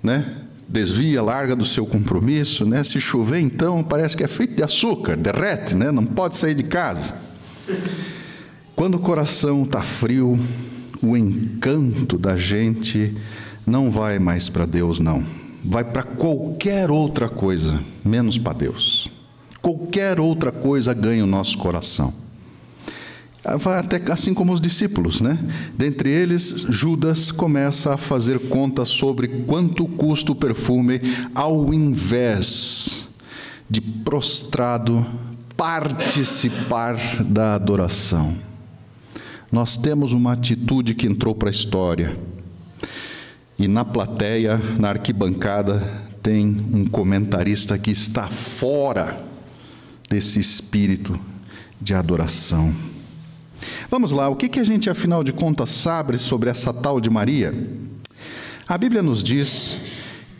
né? 0.00 0.39
Desvia, 0.70 1.20
larga 1.20 1.56
do 1.56 1.64
seu 1.64 1.84
compromisso, 1.84 2.64
né? 2.64 2.84
Se 2.84 3.00
chover, 3.00 3.40
então, 3.40 3.82
parece 3.82 4.16
que 4.16 4.22
é 4.22 4.28
feito 4.28 4.54
de 4.54 4.62
açúcar, 4.62 5.16
derrete, 5.16 5.76
né? 5.76 5.90
Não 5.90 6.06
pode 6.06 6.36
sair 6.36 6.54
de 6.54 6.62
casa. 6.62 7.14
Quando 8.76 8.94
o 8.94 9.00
coração 9.00 9.64
está 9.64 9.82
frio, 9.82 10.38
o 11.02 11.16
encanto 11.16 12.16
da 12.16 12.36
gente 12.36 13.16
não 13.66 13.90
vai 13.90 14.18
mais 14.18 14.48
para 14.48 14.64
Deus, 14.64 15.00
não. 15.00 15.26
Vai 15.64 15.84
para 15.84 16.04
qualquer 16.04 16.90
outra 16.90 17.28
coisa, 17.28 17.80
menos 18.04 18.38
para 18.38 18.52
Deus. 18.52 19.10
Qualquer 19.60 20.20
outra 20.20 20.52
coisa 20.52 20.94
ganha 20.94 21.24
o 21.24 21.26
nosso 21.26 21.58
coração. 21.58 22.14
Até 23.44 24.12
assim 24.12 24.34
como 24.34 24.52
os 24.52 24.60
discípulos, 24.60 25.20
né? 25.20 25.38
Dentre 25.76 26.10
eles, 26.10 26.66
Judas 26.68 27.32
começa 27.32 27.94
a 27.94 27.96
fazer 27.96 28.38
conta 28.38 28.84
sobre 28.84 29.28
quanto 29.46 29.86
custa 29.86 30.32
o 30.32 30.34
perfume, 30.34 31.00
ao 31.34 31.72
invés 31.72 33.08
de 33.68 33.80
prostrado 33.80 35.06
participar 35.56 36.96
da 37.24 37.54
adoração. 37.54 38.36
Nós 39.50 39.76
temos 39.76 40.12
uma 40.12 40.32
atitude 40.32 40.94
que 40.94 41.06
entrou 41.06 41.34
para 41.34 41.48
a 41.48 41.50
história. 41.50 42.16
E 43.58 43.66
na 43.66 43.84
plateia, 43.84 44.60
na 44.78 44.90
arquibancada, 44.90 45.80
tem 46.22 46.46
um 46.72 46.86
comentarista 46.86 47.78
que 47.78 47.90
está 47.90 48.28
fora 48.28 49.22
desse 50.08 50.38
espírito 50.38 51.18
de 51.80 51.94
adoração. 51.94 52.74
Vamos 53.90 54.12
lá, 54.12 54.28
o 54.28 54.36
que, 54.36 54.48
que 54.48 54.60
a 54.60 54.64
gente 54.64 54.88
afinal 54.88 55.24
de 55.24 55.32
contas 55.32 55.70
sabe 55.70 56.18
sobre 56.18 56.50
essa 56.50 56.72
tal 56.72 57.00
de 57.00 57.10
Maria? 57.10 57.54
A 58.66 58.78
Bíblia 58.78 59.02
nos 59.02 59.22
diz 59.22 59.78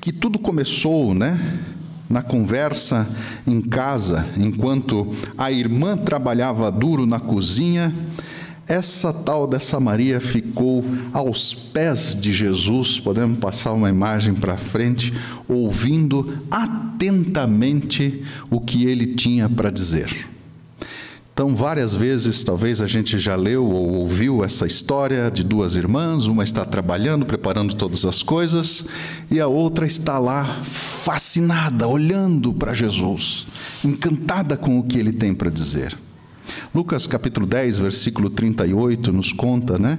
que 0.00 0.12
tudo 0.12 0.38
começou, 0.38 1.12
né? 1.12 1.58
Na 2.08 2.22
conversa 2.22 3.08
em 3.46 3.60
casa, 3.60 4.26
enquanto 4.36 5.14
a 5.38 5.52
irmã 5.52 5.96
trabalhava 5.96 6.70
duro 6.70 7.06
na 7.06 7.20
cozinha, 7.20 7.94
essa 8.66 9.12
tal 9.12 9.48
dessa 9.48 9.80
Maria 9.80 10.20
ficou 10.20 10.84
aos 11.12 11.52
pés 11.52 12.16
de 12.20 12.32
Jesus, 12.32 13.00
podemos 13.00 13.38
passar 13.40 13.72
uma 13.72 13.88
imagem 13.88 14.32
para 14.32 14.56
frente, 14.56 15.12
ouvindo 15.48 16.40
atentamente 16.48 18.22
o 18.48 18.60
que 18.60 18.86
ele 18.86 19.14
tinha 19.14 19.48
para 19.48 19.70
dizer. 19.70 20.28
Então, 21.40 21.56
várias 21.56 21.94
vezes, 21.96 22.42
talvez 22.42 22.82
a 22.82 22.86
gente 22.86 23.18
já 23.18 23.34
leu 23.34 23.64
ou 23.64 23.94
ouviu 23.94 24.44
essa 24.44 24.66
história 24.66 25.30
de 25.30 25.42
duas 25.42 25.74
irmãs, 25.74 26.26
uma 26.26 26.44
está 26.44 26.66
trabalhando, 26.66 27.24
preparando 27.24 27.74
todas 27.74 28.04
as 28.04 28.22
coisas, 28.22 28.84
e 29.30 29.40
a 29.40 29.46
outra 29.46 29.86
está 29.86 30.18
lá 30.18 30.60
fascinada, 30.62 31.88
olhando 31.88 32.52
para 32.52 32.74
Jesus, 32.74 33.46
encantada 33.82 34.54
com 34.54 34.78
o 34.78 34.82
que 34.82 34.98
ele 34.98 35.14
tem 35.14 35.32
para 35.32 35.48
dizer. 35.48 35.96
Lucas 36.74 37.06
capítulo 37.06 37.46
10, 37.46 37.78
versículo 37.78 38.28
38 38.28 39.10
nos 39.10 39.32
conta, 39.32 39.78
né, 39.78 39.98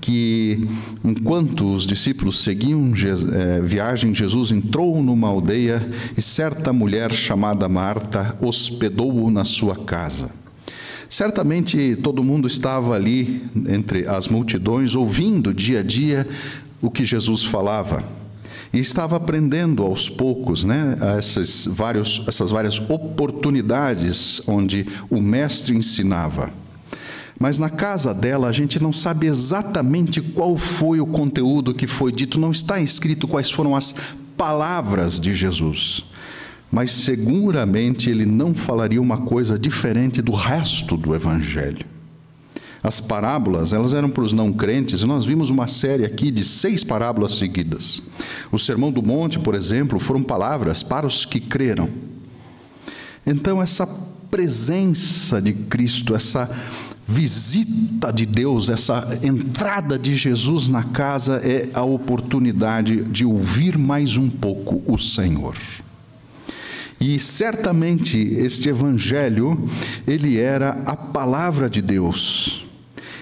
que 0.00 0.66
enquanto 1.04 1.70
os 1.70 1.86
discípulos 1.86 2.42
seguiam 2.42 2.94
é, 3.34 3.60
viagem, 3.60 4.14
Jesus 4.14 4.52
entrou 4.52 5.02
numa 5.02 5.28
aldeia 5.28 5.86
e 6.16 6.22
certa 6.22 6.72
mulher 6.72 7.12
chamada 7.12 7.68
Marta 7.68 8.38
hospedou-o 8.40 9.30
na 9.30 9.44
sua 9.44 9.76
casa. 9.76 10.47
Certamente 11.08 11.96
todo 12.02 12.22
mundo 12.22 12.46
estava 12.46 12.94
ali 12.94 13.42
entre 13.68 14.06
as 14.06 14.28
multidões, 14.28 14.94
ouvindo 14.94 15.54
dia 15.54 15.80
a 15.80 15.82
dia 15.82 16.28
o 16.82 16.90
que 16.90 17.04
Jesus 17.04 17.42
falava. 17.44 18.04
E 18.72 18.78
estava 18.78 19.16
aprendendo 19.16 19.82
aos 19.82 20.10
poucos, 20.10 20.64
né, 20.64 20.98
essas, 21.16 21.64
vários, 21.66 22.22
essas 22.28 22.50
várias 22.50 22.78
oportunidades 22.78 24.42
onde 24.46 24.86
o 25.08 25.20
mestre 25.20 25.74
ensinava. 25.74 26.50
Mas 27.40 27.56
na 27.56 27.70
casa 27.70 28.12
dela 28.12 28.48
a 28.48 28.52
gente 28.52 28.82
não 28.82 28.92
sabe 28.92 29.26
exatamente 29.26 30.20
qual 30.20 30.56
foi 30.58 31.00
o 31.00 31.06
conteúdo 31.06 31.72
que 31.72 31.86
foi 31.86 32.12
dito, 32.12 32.38
não 32.38 32.50
está 32.50 32.80
escrito 32.80 33.26
quais 33.26 33.50
foram 33.50 33.74
as 33.74 33.94
palavras 34.36 35.18
de 35.18 35.34
Jesus 35.34 36.04
mas 36.70 36.90
seguramente 36.90 38.10
ele 38.10 38.26
não 38.26 38.54
falaria 38.54 39.00
uma 39.00 39.18
coisa 39.18 39.58
diferente 39.58 40.20
do 40.20 40.32
resto 40.32 40.96
do 40.96 41.14
evangelho. 41.14 41.86
As 42.82 43.00
parábolas, 43.00 43.72
elas 43.72 43.92
eram 43.92 44.08
para 44.08 44.22
os 44.22 44.32
não 44.32 44.52
crentes, 44.52 45.02
e 45.02 45.06
nós 45.06 45.24
vimos 45.24 45.50
uma 45.50 45.66
série 45.66 46.04
aqui 46.04 46.30
de 46.30 46.44
seis 46.44 46.84
parábolas 46.84 47.34
seguidas. 47.34 48.02
O 48.52 48.58
Sermão 48.58 48.92
do 48.92 49.02
Monte, 49.02 49.38
por 49.38 49.54
exemplo, 49.54 49.98
foram 49.98 50.22
palavras 50.22 50.82
para 50.82 51.06
os 51.06 51.24
que 51.24 51.40
creram. 51.40 51.88
Então, 53.26 53.60
essa 53.60 53.86
presença 54.30 55.42
de 55.42 55.52
Cristo, 55.52 56.14
essa 56.14 56.48
visita 57.06 58.12
de 58.12 58.24
Deus, 58.24 58.68
essa 58.68 59.18
entrada 59.22 59.98
de 59.98 60.14
Jesus 60.14 60.68
na 60.68 60.84
casa 60.84 61.40
é 61.42 61.62
a 61.74 61.82
oportunidade 61.82 63.02
de 63.04 63.24
ouvir 63.24 63.76
mais 63.76 64.16
um 64.16 64.28
pouco 64.30 64.82
o 64.86 64.98
Senhor. 64.98 65.56
E 67.00 67.20
certamente 67.20 68.18
este 68.18 68.68
evangelho, 68.68 69.68
ele 70.06 70.38
era 70.38 70.70
a 70.84 70.96
palavra 70.96 71.70
de 71.70 71.80
Deus. 71.80 72.64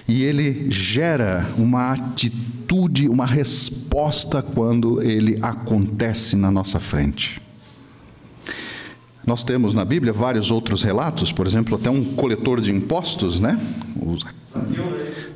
E 0.07 0.23
ele 0.23 0.71
gera 0.71 1.45
uma 1.57 1.91
atitude, 1.91 3.09
uma 3.09 3.25
resposta 3.25 4.41
quando 4.41 5.01
ele 5.01 5.37
acontece 5.41 6.35
na 6.35 6.49
nossa 6.49 6.79
frente. 6.79 7.41
Nós 9.27 9.43
temos 9.43 9.73
na 9.73 9.83
Bíblia 9.83 10.13
vários 10.13 10.51
outros 10.51 10.81
relatos, 10.83 11.33
por 11.33 11.45
exemplo, 11.45 11.75
até 11.75 11.89
um 11.89 12.01
coletor 12.01 12.61
de 12.61 12.71
impostos, 12.71 13.41
né? 13.41 13.59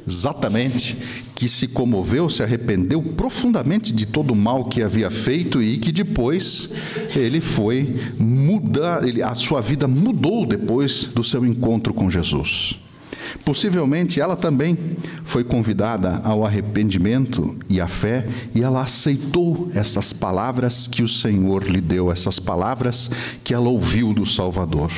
Exatamente, 0.08 0.98
que 1.36 1.50
se 1.50 1.68
comoveu, 1.68 2.30
se 2.30 2.42
arrependeu 2.42 3.04
profundamente 3.04 3.92
de 3.92 4.06
todo 4.06 4.32
o 4.32 4.36
mal 4.36 4.64
que 4.64 4.82
havia 4.82 5.12
feito 5.12 5.62
e 5.62 5.78
que 5.78 5.92
depois 5.92 6.72
ele 7.14 7.42
foi 7.42 8.00
mudar, 8.18 9.06
ele, 9.06 9.22
a 9.22 9.36
sua 9.36 9.60
vida 9.60 9.90
mudou 9.90 10.46
depois 10.46 11.08
do 11.14 11.22
seu 11.22 11.46
encontro 11.46 11.94
com 11.94 12.10
Jesus. 12.10 12.80
Possivelmente 13.44 14.20
ela 14.20 14.36
também 14.36 14.78
foi 15.24 15.44
convidada 15.44 16.22
ao 16.24 16.46
arrependimento 16.46 17.58
e 17.70 17.80
à 17.80 17.88
fé, 17.88 18.28
e 18.54 18.62
ela 18.62 18.82
aceitou 18.84 19.72
essas 19.74 20.14
palavras 20.14 20.88
que 20.88 21.04
o 21.04 21.08
Senhor 21.08 21.64
lhe 21.64 21.82
deu, 21.82 22.12
essas 22.12 22.40
palavras 22.40 23.10
que 23.44 23.54
ela 23.54 23.70
ouviu 23.70 24.14
do 24.14 24.26
Salvador. 24.26 24.92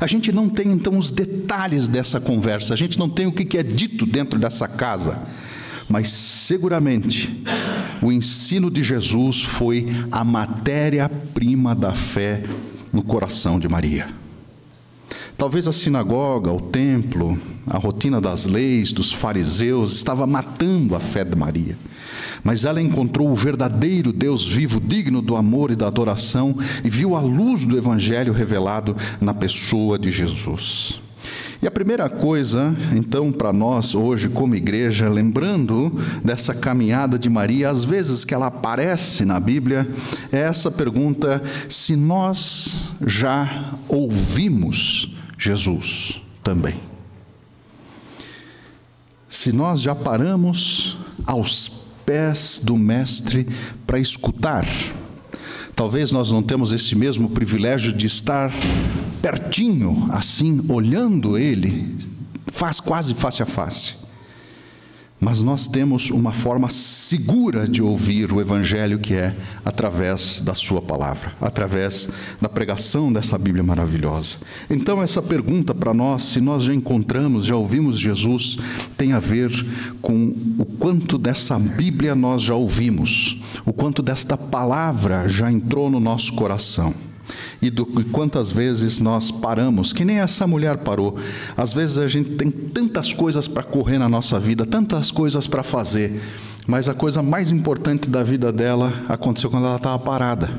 A 0.00 0.06
gente 0.06 0.32
não 0.32 0.48
tem 0.48 0.70
então 0.72 0.98
os 0.98 1.10
detalhes 1.10 1.88
dessa 1.88 2.20
conversa, 2.20 2.74
a 2.74 2.76
gente 2.76 2.98
não 2.98 3.08
tem 3.08 3.26
o 3.26 3.32
que 3.32 3.56
é 3.56 3.62
dito 3.62 4.06
dentro 4.06 4.38
dessa 4.38 4.68
casa, 4.68 5.18
mas 5.88 6.08
seguramente 6.10 7.42
o 8.02 8.12
ensino 8.12 8.70
de 8.70 8.82
Jesus 8.82 9.42
foi 9.42 9.88
a 10.10 10.24
matéria-prima 10.24 11.74
da 11.74 11.94
fé 11.94 12.44
no 12.92 13.02
coração 13.02 13.58
de 13.58 13.68
Maria. 13.68 14.08
Talvez 15.40 15.66
a 15.66 15.72
sinagoga, 15.72 16.52
o 16.52 16.60
templo, 16.60 17.34
a 17.66 17.78
rotina 17.78 18.20
das 18.20 18.44
leis 18.44 18.92
dos 18.92 19.10
fariseus 19.10 19.94
estava 19.94 20.26
matando 20.26 20.94
a 20.94 21.00
fé 21.00 21.24
de 21.24 21.34
Maria. 21.34 21.78
Mas 22.44 22.66
ela 22.66 22.78
encontrou 22.78 23.30
o 23.30 23.34
verdadeiro 23.34 24.12
Deus 24.12 24.44
vivo, 24.44 24.78
digno 24.78 25.22
do 25.22 25.34
amor 25.34 25.70
e 25.70 25.76
da 25.76 25.86
adoração, 25.86 26.54
e 26.84 26.90
viu 26.90 27.16
a 27.16 27.22
luz 27.22 27.64
do 27.64 27.78
Evangelho 27.78 28.34
revelado 28.34 28.94
na 29.18 29.32
pessoa 29.32 29.98
de 29.98 30.12
Jesus. 30.12 31.00
E 31.62 31.66
a 31.66 31.70
primeira 31.70 32.10
coisa, 32.10 32.76
então, 32.94 33.32
para 33.32 33.50
nós 33.50 33.94
hoje, 33.94 34.28
como 34.28 34.54
igreja, 34.54 35.08
lembrando 35.08 35.90
dessa 36.22 36.52
caminhada 36.52 37.18
de 37.18 37.30
Maria, 37.30 37.70
às 37.70 37.82
vezes 37.82 38.26
que 38.26 38.34
ela 38.34 38.48
aparece 38.48 39.24
na 39.24 39.40
Bíblia, 39.40 39.88
é 40.30 40.40
essa 40.40 40.70
pergunta: 40.70 41.42
se 41.66 41.96
nós 41.96 42.90
já 43.06 43.74
ouvimos 43.88 45.09
Jesus 45.40 46.20
também. 46.42 46.78
Se 49.26 49.52
nós 49.52 49.80
já 49.80 49.94
paramos 49.94 50.98
aos 51.24 51.86
pés 52.04 52.60
do 52.62 52.76
Mestre 52.76 53.48
para 53.86 53.98
escutar, 53.98 54.66
talvez 55.74 56.12
nós 56.12 56.30
não 56.30 56.42
temos 56.42 56.72
esse 56.72 56.94
mesmo 56.94 57.30
privilégio 57.30 57.90
de 57.92 58.06
estar 58.06 58.52
pertinho, 59.22 60.06
assim, 60.10 60.60
olhando 60.68 61.38
Ele, 61.38 61.96
faz 62.48 62.78
quase 62.78 63.14
face 63.14 63.42
a 63.42 63.46
face 63.46 63.99
mas 65.20 65.42
nós 65.42 65.68
temos 65.68 66.10
uma 66.10 66.32
forma 66.32 66.70
segura 66.70 67.68
de 67.68 67.82
ouvir 67.82 68.32
o 68.32 68.40
Evangelho 68.40 68.98
que 68.98 69.12
é 69.12 69.36
através 69.64 70.40
da 70.40 70.54
Sua 70.54 70.80
palavra, 70.80 71.32
através 71.40 72.08
da 72.40 72.48
pregação 72.48 73.12
dessa 73.12 73.36
Bíblia 73.36 73.62
maravilhosa. 73.62 74.38
Então, 74.70 75.02
essa 75.02 75.20
pergunta 75.20 75.74
para 75.74 75.92
nós, 75.92 76.22
se 76.22 76.40
nós 76.40 76.64
já 76.64 76.72
encontramos, 76.72 77.44
já 77.44 77.54
ouvimos 77.54 77.98
Jesus, 77.98 78.58
tem 78.96 79.12
a 79.12 79.20
ver 79.20 79.50
com 80.00 80.34
o 80.58 80.64
quanto 80.64 81.18
dessa 81.18 81.58
Bíblia 81.58 82.14
nós 82.14 82.40
já 82.40 82.54
ouvimos, 82.54 83.42
o 83.66 83.72
quanto 83.72 84.02
desta 84.02 84.38
palavra 84.38 85.28
já 85.28 85.52
entrou 85.52 85.90
no 85.90 86.00
nosso 86.00 86.32
coração 86.32 87.09
e, 87.62 87.68
do, 87.70 87.88
e 88.00 88.04
quantas 88.04 88.50
vezes 88.50 88.98
nós 88.98 89.30
paramos, 89.30 89.92
que 89.92 90.04
nem 90.04 90.20
essa 90.20 90.46
mulher 90.46 90.78
parou. 90.78 91.16
Às 91.56 91.72
vezes 91.72 91.98
a 91.98 92.08
gente 92.08 92.30
tem 92.30 92.50
tantas 92.50 93.12
coisas 93.12 93.46
para 93.46 93.62
correr 93.62 93.98
na 93.98 94.08
nossa 94.08 94.40
vida, 94.40 94.64
tantas 94.64 95.10
coisas 95.10 95.46
para 95.46 95.62
fazer, 95.62 96.20
mas 96.66 96.88
a 96.88 96.94
coisa 96.94 97.22
mais 97.22 97.50
importante 97.50 98.08
da 98.08 98.22
vida 98.22 98.52
dela 98.52 99.04
aconteceu 99.08 99.50
quando 99.50 99.66
ela 99.66 99.76
estava 99.76 99.98
parada. 99.98 100.50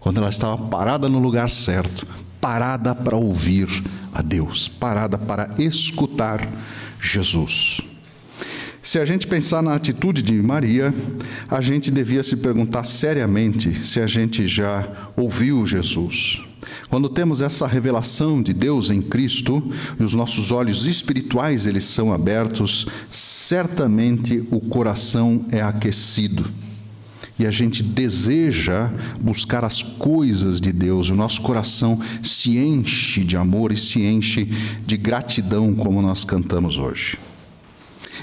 Quando 0.00 0.18
ela 0.18 0.30
estava 0.30 0.58
parada 0.58 1.08
no 1.08 1.20
lugar 1.20 1.48
certo, 1.48 2.06
parada 2.40 2.92
para 2.92 3.16
ouvir 3.16 3.68
a 4.12 4.20
Deus, 4.20 4.66
parada 4.66 5.16
para 5.16 5.48
escutar 5.58 6.48
Jesus. 7.00 7.91
Se 8.82 8.98
a 8.98 9.04
gente 9.04 9.28
pensar 9.28 9.62
na 9.62 9.74
atitude 9.74 10.22
de 10.22 10.34
Maria, 10.34 10.92
a 11.48 11.60
gente 11.60 11.88
devia 11.88 12.24
se 12.24 12.36
perguntar 12.36 12.82
seriamente 12.82 13.86
se 13.86 14.00
a 14.00 14.08
gente 14.08 14.48
já 14.48 15.12
ouviu 15.16 15.64
Jesus. 15.64 16.42
Quando 16.90 17.08
temos 17.08 17.40
essa 17.40 17.64
revelação 17.64 18.42
de 18.42 18.52
Deus 18.52 18.90
em 18.90 19.00
Cristo 19.00 19.62
e 20.00 20.02
os 20.02 20.14
nossos 20.14 20.50
olhos 20.50 20.84
espirituais 20.84 21.64
eles 21.64 21.84
são 21.84 22.12
abertos, 22.12 22.88
certamente 23.08 24.44
o 24.50 24.58
coração 24.58 25.44
é 25.52 25.62
aquecido. 25.62 26.50
E 27.38 27.46
a 27.46 27.52
gente 27.52 27.84
deseja 27.84 28.90
buscar 29.20 29.64
as 29.64 29.80
coisas 29.80 30.60
de 30.60 30.72
Deus, 30.72 31.08
o 31.08 31.14
nosso 31.14 31.40
coração 31.40 32.00
se 32.20 32.58
enche 32.58 33.22
de 33.24 33.36
amor 33.36 33.70
e 33.70 33.76
se 33.76 34.02
enche 34.02 34.44
de 34.84 34.96
gratidão, 34.96 35.72
como 35.72 36.02
nós 36.02 36.24
cantamos 36.24 36.78
hoje. 36.78 37.16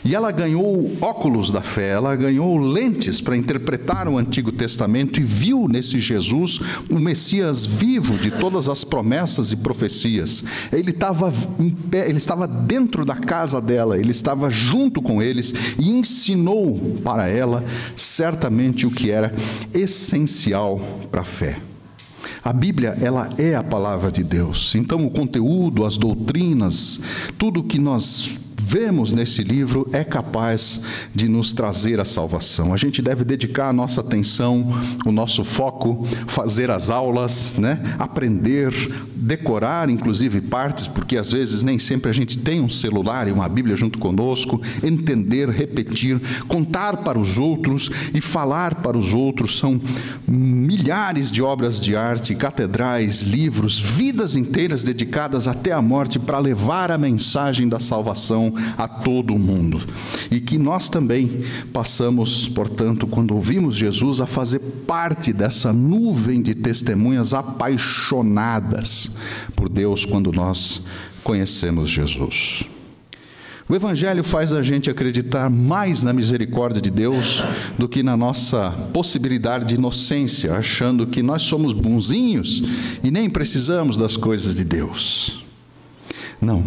E 0.04 0.16
ela 0.16 0.32
ganhou 0.32 0.98
óculos 1.02 1.52
da 1.52 1.62
fé, 1.62 1.90
ela 1.90 2.16
ganhou 2.16 2.58
lentes 2.58 3.20
para 3.20 3.36
interpretar 3.36 4.08
o 4.08 4.18
Antigo 4.18 4.52
Testamento 4.52 5.20
e 5.20 5.24
viu 5.24 5.68
nesse 5.68 6.00
Jesus 6.00 6.60
o 6.90 7.00
Messias 7.00 7.66
vivo 7.66 8.18
de 8.18 8.32
todas 8.32 8.70
as 8.70 8.84
promessas 8.84 9.52
e 9.52 9.58
profecias. 9.58 10.44
Ele 10.72 10.92
estava 10.92 11.34
em 11.60 11.70
pé, 11.70 12.08
ele 12.08 12.18
estava 12.18 12.48
dentro 12.48 13.04
da 13.04 13.16
casa 13.16 13.62
dela, 13.62 13.98
ele 13.98 14.12
estava 14.12 14.50
junto 14.50 15.02
com 15.02 15.22
eles 15.22 15.54
e 15.80 15.90
ensinou 15.90 16.80
para 17.04 17.28
ela 17.28 17.64
certamente 17.96 18.86
o 18.86 18.92
que 18.92 19.12
era 19.12 19.34
essencial 19.74 20.80
para 21.12 21.22
a 21.22 21.26
fé. 21.26 21.60
A 22.44 22.54
Bíblia, 22.54 22.96
ela 23.02 23.30
é 23.38 23.56
a 23.56 23.64
palavra 23.64 24.12
de 24.12 24.24
Deus. 24.24 24.74
Então, 24.76 25.06
o 25.06 25.12
conteúdo, 25.12 25.86
as 25.86 25.98
doutrinas, 25.98 27.00
tudo 27.38 27.64
que 27.64 27.78
nós 27.78 28.38
vemos 28.70 29.12
nesse 29.12 29.42
livro 29.44 29.90
é 29.92 30.04
capaz 30.04 30.82
de 31.14 31.28
nos 31.28 31.52
trazer 31.52 32.00
a 32.00 32.06
salvação. 32.06 32.72
A 32.72 32.78
gente 32.78 33.02
deve 33.02 33.24
dedicar 33.24 33.70
a 33.70 33.74
nossa 33.74 34.02
atenção, 34.02 34.72
o 35.04 35.12
nosso 35.12 35.44
foco, 35.44 36.06
fazer 36.28 36.70
as 36.70 36.92
aulas, 36.92 37.56
né? 37.56 37.82
aprender, 37.98 38.72
decorar, 39.16 39.90
inclusive, 39.90 40.40
partes, 40.40 40.86
porque 40.86 41.18
às 41.18 41.32
vezes 41.32 41.64
nem 41.64 41.80
sempre 41.80 42.12
a 42.12 42.14
gente 42.14 42.38
tem 42.38 42.62
um 42.62 42.70
celular 42.70 43.28
e 43.28 43.32
uma 43.32 43.50
Bíblia 43.50 43.76
junto 43.76 43.98
conosco, 43.98 44.62
entender, 44.84 45.50
repetir, 45.50 46.22
contar 46.48 46.98
para 46.98 47.18
os 47.18 47.40
outros 47.40 47.90
e 48.14 48.22
falar 48.22 48.76
para 48.76 48.96
os 48.96 49.16
outros. 49.16 49.58
São 49.58 49.82
milhares 50.80 51.30
de 51.30 51.42
obras 51.42 51.82
de 51.82 51.94
arte, 51.94 52.34
catedrais, 52.34 53.24
livros, 53.24 53.78
vidas 53.78 54.38
inteiras 54.38 54.82
dedicadas 54.82 55.46
até 55.46 55.74
a 55.74 55.82
morte 55.82 56.18
para 56.18 56.40
levar 56.40 56.90
a 56.90 56.98
mensagem 56.98 57.68
da 57.68 57.82
salvação 57.82 58.54
a 58.78 58.88
todo 58.88 59.36
o 59.36 59.40
mundo. 59.40 59.86
E 60.32 60.40
que 60.40 60.58
nós 60.58 60.88
também 60.88 61.44
passamos, 61.74 62.48
portanto, 62.48 63.06
quando 63.06 63.36
ouvimos 63.36 63.76
Jesus, 63.76 64.22
a 64.22 64.26
fazer 64.26 64.60
parte 64.88 65.34
dessa 65.34 65.74
nuvem 65.74 66.42
de 66.42 66.56
testemunhas 66.56 67.34
apaixonadas 67.34 69.12
por 69.58 69.68
Deus 69.68 70.06
quando 70.06 70.32
nós 70.32 70.82
conhecemos 71.24 71.90
Jesus. 71.90 72.64
O 73.70 73.76
Evangelho 73.76 74.24
faz 74.24 74.52
a 74.52 74.64
gente 74.64 74.90
acreditar 74.90 75.48
mais 75.48 76.02
na 76.02 76.12
misericórdia 76.12 76.82
de 76.82 76.90
Deus 76.90 77.44
do 77.78 77.88
que 77.88 78.02
na 78.02 78.18
nossa 78.18 78.72
possibilidade 78.92 79.66
de 79.66 79.76
inocência, 79.76 80.56
achando 80.56 81.06
que 81.06 81.22
nós 81.22 81.44
somos 81.44 81.72
bonzinhos 81.72 82.64
e 83.04 83.12
nem 83.12 83.30
precisamos 83.30 83.96
das 83.96 84.18
coisas 84.18 84.56
de 84.56 84.64
Deus. 84.64 85.46
Não. 86.42 86.66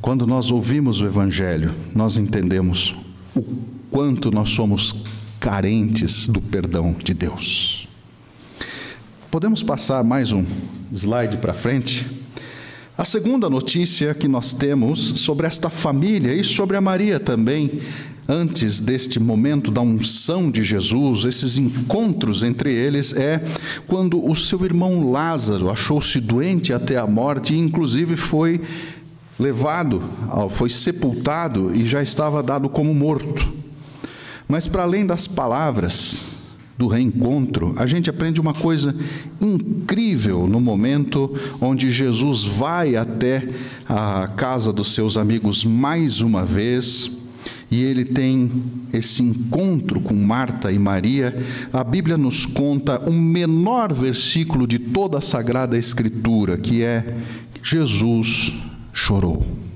Quando 0.00 0.26
nós 0.26 0.50
ouvimos 0.50 1.02
o 1.02 1.04
Evangelho, 1.04 1.74
nós 1.94 2.16
entendemos 2.16 2.96
o 3.36 3.42
quanto 3.90 4.30
nós 4.30 4.48
somos 4.48 4.94
carentes 5.38 6.26
do 6.26 6.40
perdão 6.40 6.96
de 7.04 7.12
Deus. 7.12 7.86
Podemos 9.30 9.62
passar 9.62 10.02
mais 10.02 10.32
um 10.32 10.46
slide 10.94 11.36
para 11.36 11.52
frente? 11.52 12.06
A 12.98 13.04
segunda 13.04 13.48
notícia 13.48 14.12
que 14.12 14.26
nós 14.26 14.52
temos 14.52 15.20
sobre 15.20 15.46
esta 15.46 15.70
família 15.70 16.34
e 16.34 16.42
sobre 16.42 16.76
a 16.76 16.80
Maria 16.80 17.20
também, 17.20 17.80
antes 18.28 18.80
deste 18.80 19.20
momento 19.20 19.70
da 19.70 19.80
unção 19.80 20.50
de 20.50 20.64
Jesus, 20.64 21.24
esses 21.24 21.56
encontros 21.56 22.42
entre 22.42 22.74
eles, 22.74 23.14
é 23.14 23.40
quando 23.86 24.28
o 24.28 24.34
seu 24.34 24.64
irmão 24.64 25.12
Lázaro 25.12 25.70
achou-se 25.70 26.20
doente 26.20 26.72
até 26.72 26.96
a 26.96 27.06
morte 27.06 27.54
e, 27.54 27.58
inclusive, 27.58 28.16
foi 28.16 28.60
levado, 29.38 30.02
foi 30.50 30.68
sepultado 30.68 31.72
e 31.76 31.84
já 31.84 32.02
estava 32.02 32.42
dado 32.42 32.68
como 32.68 32.92
morto. 32.92 33.48
Mas 34.48 34.66
para 34.66 34.82
além 34.82 35.06
das 35.06 35.28
palavras 35.28 36.37
do 36.78 36.86
reencontro, 36.86 37.74
a 37.76 37.86
gente 37.86 38.08
aprende 38.08 38.40
uma 38.40 38.54
coisa 38.54 38.94
incrível 39.40 40.46
no 40.46 40.60
momento 40.60 41.36
onde 41.60 41.90
Jesus 41.90 42.44
vai 42.44 42.94
até 42.94 43.48
a 43.88 44.28
casa 44.28 44.72
dos 44.72 44.94
seus 44.94 45.16
amigos 45.16 45.64
mais 45.64 46.20
uma 46.20 46.44
vez 46.44 47.10
e 47.68 47.82
ele 47.82 48.04
tem 48.04 48.50
esse 48.92 49.22
encontro 49.22 50.00
com 50.00 50.14
Marta 50.14 50.70
e 50.70 50.78
Maria. 50.78 51.36
A 51.72 51.82
Bíblia 51.82 52.16
nos 52.16 52.46
conta 52.46 52.98
o 53.00 53.12
menor 53.12 53.92
versículo 53.92 54.66
de 54.66 54.78
toda 54.78 55.18
a 55.18 55.20
Sagrada 55.20 55.76
Escritura, 55.76 56.56
que 56.56 56.82
é 56.82 57.18
Jesus 57.62 58.56
chorou. 58.92 59.67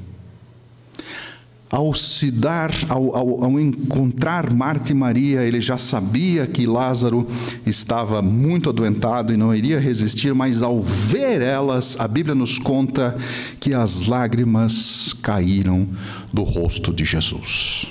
Ao 1.72 1.94
se 1.94 2.30
dar, 2.30 2.70
ao, 2.90 3.16
ao, 3.16 3.44
ao, 3.44 3.58
encontrar 3.58 4.52
Marta 4.52 4.92
e 4.92 4.94
Maria, 4.94 5.40
ele 5.40 5.58
já 5.58 5.78
sabia 5.78 6.46
que 6.46 6.66
Lázaro 6.66 7.26
estava 7.64 8.20
muito 8.20 8.68
adoentado 8.68 9.32
e 9.32 9.38
não 9.38 9.54
iria 9.54 9.80
resistir, 9.80 10.35
mas 10.35 10.61
ao 10.61 10.78
ver 10.78 11.40
elas, 11.40 11.96
a 11.98 12.06
Bíblia 12.06 12.35
nos 12.35 12.58
conta 12.58 13.16
que 13.58 13.72
as 13.72 14.06
lágrimas 14.06 15.14
caíram 15.22 15.88
do 16.30 16.42
rosto 16.42 16.92
de 16.92 17.06
Jesus. 17.06 17.87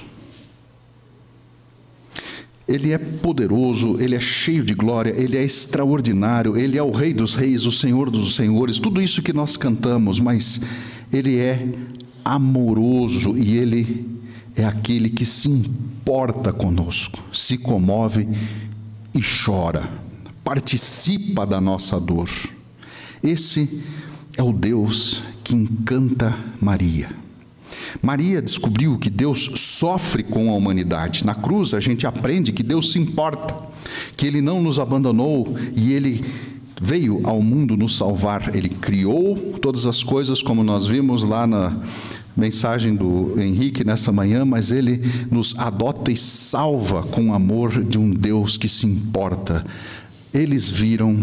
Ele 2.68 2.92
é 2.92 3.00
poderoso, 3.00 4.00
ele 4.00 4.14
é 4.14 4.20
cheio 4.20 4.64
de 4.64 4.76
glória, 4.76 5.12
ele 5.18 5.36
é 5.36 5.44
extraordinário, 5.44 6.56
ele 6.56 6.78
é 6.78 6.84
o 6.84 6.92
Rei 6.92 7.16
dos 7.16 7.34
Reis, 7.34 7.66
o 7.66 7.72
Senhor 7.72 8.12
dos 8.12 8.36
Senhores, 8.36 8.78
tudo 8.78 9.02
isso 9.02 9.24
que 9.24 9.34
nós 9.34 9.58
cantamos, 9.58 10.20
mas 10.20 10.62
ele 11.12 11.38
é 11.40 11.68
amoroso 12.24 13.38
e 13.38 13.58
ele 13.58 14.22
é 14.56 14.66
aquele 14.66 15.10
que 15.10 15.26
se 15.26 15.50
importa 15.50 16.52
conosco, 16.52 17.20
se 17.32 17.58
comove 17.58 18.28
e 19.14 19.20
chora, 19.22 19.90
participa 20.44 21.46
da 21.46 21.62
nossa 21.62 22.00
dor. 22.00 22.30
Esse 23.24 23.84
é 24.38 24.44
o 24.44 24.52
Deus 24.52 25.24
que 25.44 25.56
encanta 25.56 26.38
Maria. 26.60 27.10
Maria 28.02 28.42
descobriu 28.42 28.98
que 28.98 29.10
Deus 29.10 29.52
sofre 29.56 30.24
com 30.24 30.50
a 30.50 30.54
humanidade. 30.54 31.26
Na 31.26 31.36
cruz 31.36 31.74
a 31.74 31.80
gente 31.80 32.06
aprende 32.08 32.52
que 32.52 32.64
Deus 32.64 32.92
se 32.92 33.00
importa, 33.00 33.56
que 34.16 34.26
Ele 34.26 34.42
não 34.42 34.62
nos 34.62 34.80
abandonou 34.80 35.56
e 35.76 35.94
Ele 35.94 36.24
veio 36.82 37.22
ao 37.24 37.40
mundo 37.44 37.78
nos 37.78 37.96
salvar. 37.96 38.56
Ele 38.56 38.68
criou 38.68 39.38
todas 39.62 39.86
as 39.86 40.04
coisas, 40.04 40.42
como 40.42 40.64
nós 40.64 40.88
vimos 40.88 41.24
lá 41.24 41.46
na 41.46 41.80
mensagem 42.36 42.96
do 42.96 43.40
Henrique 43.40 43.84
nessa 43.84 44.12
manhã, 44.12 44.44
mas 44.44 44.72
ele 44.72 45.00
nos 45.30 45.56
adota 45.60 46.12
e 46.12 46.18
salva 46.18 47.04
com 47.04 47.30
o 47.30 47.34
amor 47.36 47.84
de 47.84 48.00
um 48.00 48.10
Deus 48.10 48.58
que 48.58 48.68
se 48.68 48.88
importa. 48.88 49.64
Eles 50.34 50.68
viram 50.68 51.16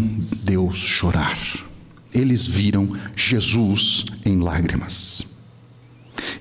Deus 0.43 0.77
chorar. 0.77 1.37
Eles 2.13 2.45
viram 2.47 2.93
Jesus 3.15 4.05
em 4.25 4.39
lágrimas. 4.39 5.28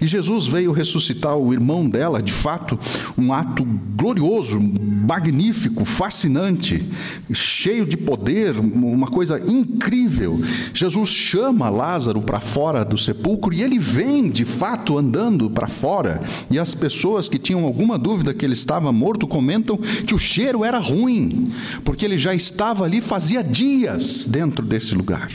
E 0.01 0.07
Jesus 0.07 0.47
veio 0.47 0.73
ressuscitar 0.73 1.37
o 1.37 1.53
irmão 1.53 1.89
dela, 1.89 2.23
de 2.23 2.33
fato, 2.33 2.79
um 3.17 3.33
ato 3.33 3.65
glorioso, 3.97 4.61
magnífico, 4.61 5.85
fascinante, 5.85 6.87
cheio 7.33 7.85
de 7.85 7.97
poder, 7.97 8.59
uma 8.59 9.09
coisa 9.09 9.43
incrível. 9.51 10.41
Jesus 10.73 11.09
chama 11.09 11.69
Lázaro 11.69 12.23
para 12.23 12.41
fora 12.41 12.85
do 12.85 12.97
sepulcro 12.97 13.53
e 13.53 13.63
ele 13.63 13.79
vem, 13.79 14.31
de 14.31 14.45
fato, 14.45 14.99
andando 14.99 15.51
para 15.51 15.69
fora. 15.69 16.21
E 16.51 16.59
as 16.59 16.75
pessoas 16.75 17.29
que 17.29 17.39
tinham 17.39 17.65
alguma 17.65 17.99
dúvida 17.99 18.35
que 18.35 18.45
ele 18.45 18.53
estava 18.53 18.93
morto 18.93 19.27
comentam 19.27 19.77
que 19.77 20.15
o 20.15 20.19
cheiro 20.19 20.65
era 20.65 20.79
ruim, 20.79 21.51
porque 21.85 22.05
ele 22.05 22.19
já 22.19 22.35
estava 22.35 22.85
ali 22.85 23.01
fazia 23.01 23.43
dias 23.43 24.27
dentro 24.27 24.65
desse 24.65 24.95
lugar. 24.95 25.29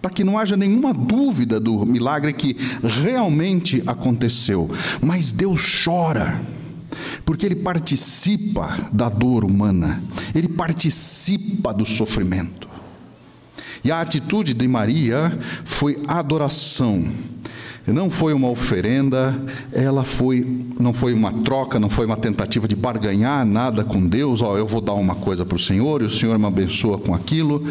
Para 0.00 0.10
que 0.10 0.24
não 0.24 0.38
haja 0.38 0.56
nenhuma 0.56 0.92
dúvida 0.92 1.58
do 1.58 1.84
milagre 1.84 2.32
que 2.32 2.56
realmente 2.82 3.82
aconteceu. 3.86 4.70
Mas 5.00 5.32
Deus 5.32 5.82
chora, 5.84 6.40
porque 7.24 7.46
Ele 7.46 7.56
participa 7.56 8.88
da 8.92 9.08
dor 9.08 9.44
humana, 9.44 10.02
Ele 10.34 10.48
participa 10.48 11.72
do 11.72 11.84
sofrimento. 11.84 12.68
E 13.84 13.92
a 13.92 14.00
atitude 14.00 14.54
de 14.54 14.66
Maria 14.66 15.38
foi 15.64 16.02
adoração. 16.08 17.04
Não 17.86 18.08
foi 18.08 18.32
uma 18.32 18.48
oferenda, 18.48 19.38
ela 19.70 20.04
foi, 20.04 20.42
não 20.80 20.94
foi 20.94 21.12
uma 21.12 21.30
troca, 21.42 21.78
não 21.78 21.90
foi 21.90 22.06
uma 22.06 22.16
tentativa 22.16 22.66
de 22.66 22.74
barganhar 22.74 23.44
nada 23.44 23.84
com 23.84 24.06
Deus. 24.06 24.40
Ó, 24.40 24.56
eu 24.56 24.66
vou 24.66 24.80
dar 24.80 24.94
uma 24.94 25.14
coisa 25.14 25.44
para 25.44 25.56
o 25.56 25.58
Senhor 25.58 26.00
e 26.00 26.06
o 26.06 26.10
Senhor 26.10 26.38
me 26.38 26.46
abençoa 26.46 26.96
com 26.96 27.14
aquilo 27.14 27.62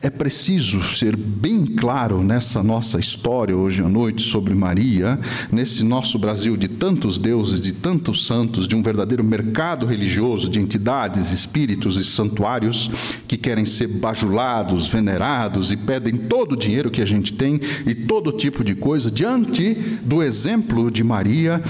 é 0.00 0.08
preciso 0.08 0.80
ser 0.94 1.16
bem 1.16 1.66
claro 1.66 2.22
nessa 2.22 2.62
nossa 2.62 3.00
história 3.00 3.56
hoje 3.56 3.82
à 3.82 3.88
noite 3.88 4.22
sobre 4.22 4.54
Maria, 4.54 5.18
nesse 5.50 5.82
nosso 5.82 6.18
Brasil 6.18 6.56
de 6.56 6.68
tantos 6.68 7.18
deuses, 7.18 7.60
de 7.60 7.72
tantos 7.72 8.24
santos, 8.24 8.68
de 8.68 8.76
um 8.76 8.82
verdadeiro 8.82 9.24
mercado 9.24 9.86
religioso 9.86 10.48
de 10.48 10.60
entidades, 10.60 11.32
espíritos 11.32 11.96
e 11.96 12.04
santuários 12.04 12.90
que 13.26 13.36
querem 13.36 13.64
ser 13.64 13.88
bajulados, 13.88 14.86
venerados 14.86 15.72
e 15.72 15.76
pedem 15.76 16.16
todo 16.16 16.52
o 16.52 16.56
dinheiro 16.56 16.92
que 16.92 17.02
a 17.02 17.06
gente 17.06 17.32
tem 17.32 17.60
e 17.84 17.92
todo 17.92 18.30
tipo 18.30 18.62
de 18.62 18.76
coisa, 18.76 19.10
diante 19.10 19.74
do 20.02 20.22
exemplo 20.22 20.92
de 20.92 21.02
Maria, 21.02 21.60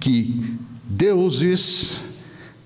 que 0.00 0.42
deuses 0.88 2.00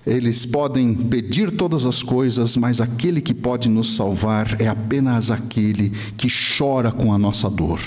eles 0.05 0.45
podem 0.45 0.93
pedir 0.93 1.51
todas 1.51 1.85
as 1.85 2.01
coisas, 2.01 2.55
mas 2.55 2.79
aquele 2.79 3.21
que 3.21 3.33
pode 3.33 3.69
nos 3.69 3.95
salvar 3.95 4.59
é 4.61 4.67
apenas 4.67 5.29
aquele 5.29 5.89
que 6.17 6.27
chora 6.57 6.91
com 6.91 7.13
a 7.13 7.17
nossa 7.17 7.49
dor, 7.49 7.79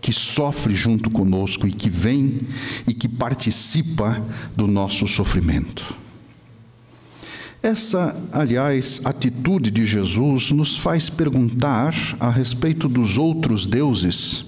que 0.00 0.12
sofre 0.12 0.74
junto 0.74 1.08
conosco 1.08 1.66
e 1.66 1.72
que 1.72 1.88
vem 1.88 2.40
e 2.86 2.92
que 2.92 3.08
participa 3.08 4.22
do 4.56 4.66
nosso 4.66 5.06
sofrimento. 5.06 5.96
Essa, 7.62 8.14
aliás, 8.30 9.00
atitude 9.06 9.70
de 9.70 9.86
Jesus 9.86 10.50
nos 10.50 10.76
faz 10.76 11.08
perguntar 11.08 11.94
a 12.20 12.28
respeito 12.28 12.90
dos 12.90 13.16
outros 13.16 13.64
deuses. 13.64 14.44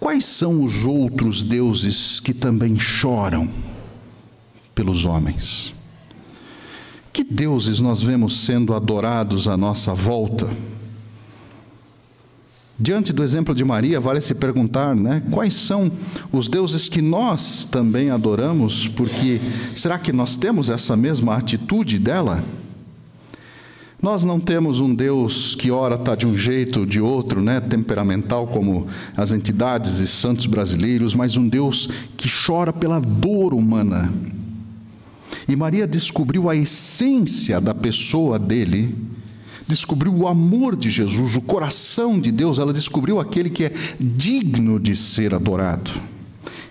Quais 0.00 0.24
são 0.24 0.64
os 0.64 0.84
outros 0.84 1.40
deuses 1.40 2.18
que 2.18 2.34
também 2.34 2.76
choram 2.76 3.48
pelos 4.74 5.04
homens? 5.04 5.72
Que 7.12 7.22
deuses 7.22 7.78
nós 7.78 8.00
vemos 8.00 8.40
sendo 8.40 8.72
adorados 8.72 9.46
à 9.46 9.56
nossa 9.56 9.92
volta? 9.92 10.48
Diante 12.78 13.12
do 13.12 13.22
exemplo 13.22 13.54
de 13.54 13.64
Maria, 13.64 14.00
vale 14.00 14.20
se 14.20 14.34
perguntar, 14.34 14.96
né, 14.96 15.22
quais 15.30 15.54
são 15.54 15.92
os 16.32 16.48
deuses 16.48 16.88
que 16.88 17.02
nós 17.02 17.64
também 17.64 18.10
adoramos, 18.10 18.88
porque 18.88 19.40
será 19.74 19.98
que 19.98 20.12
nós 20.12 20.36
temos 20.36 20.70
essa 20.70 20.96
mesma 20.96 21.36
atitude 21.36 21.98
dela? 21.98 22.42
Nós 24.00 24.24
não 24.24 24.40
temos 24.40 24.80
um 24.80 24.92
Deus 24.92 25.54
que 25.54 25.70
ora 25.70 25.94
está 25.94 26.16
de 26.16 26.26
um 26.26 26.36
jeito 26.36 26.84
de 26.84 27.00
outro, 27.00 27.40
né, 27.40 27.60
temperamental 27.60 28.48
como 28.48 28.88
as 29.16 29.32
entidades 29.32 29.98
e 29.98 30.08
santos 30.08 30.46
brasileiros, 30.46 31.14
mas 31.14 31.36
um 31.36 31.46
Deus 31.46 31.88
que 32.16 32.28
chora 32.28 32.72
pela 32.72 32.98
dor 32.98 33.54
humana, 33.54 34.12
e 35.48 35.56
Maria 35.56 35.86
descobriu 35.86 36.48
a 36.48 36.56
essência 36.56 37.60
da 37.60 37.74
pessoa 37.74 38.38
dele, 38.38 38.94
descobriu 39.66 40.14
o 40.14 40.28
amor 40.28 40.76
de 40.76 40.90
Jesus, 40.90 41.36
o 41.36 41.40
coração 41.40 42.18
de 42.18 42.30
Deus, 42.30 42.58
ela 42.58 42.72
descobriu 42.72 43.20
aquele 43.20 43.50
que 43.50 43.64
é 43.64 43.72
digno 43.98 44.78
de 44.78 44.94
ser 44.96 45.34
adorado. 45.34 45.90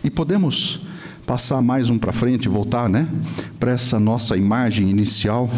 E 0.03 0.09
podemos 0.09 0.81
passar 1.25 1.61
mais 1.61 1.89
um 1.89 1.97
para 1.97 2.11
frente 2.11 2.49
voltar, 2.49 2.89
né? 2.89 3.07
Para 3.59 3.71
essa 3.71 3.99
nossa 3.99 4.35
imagem 4.35 4.89
inicial. 4.89 5.49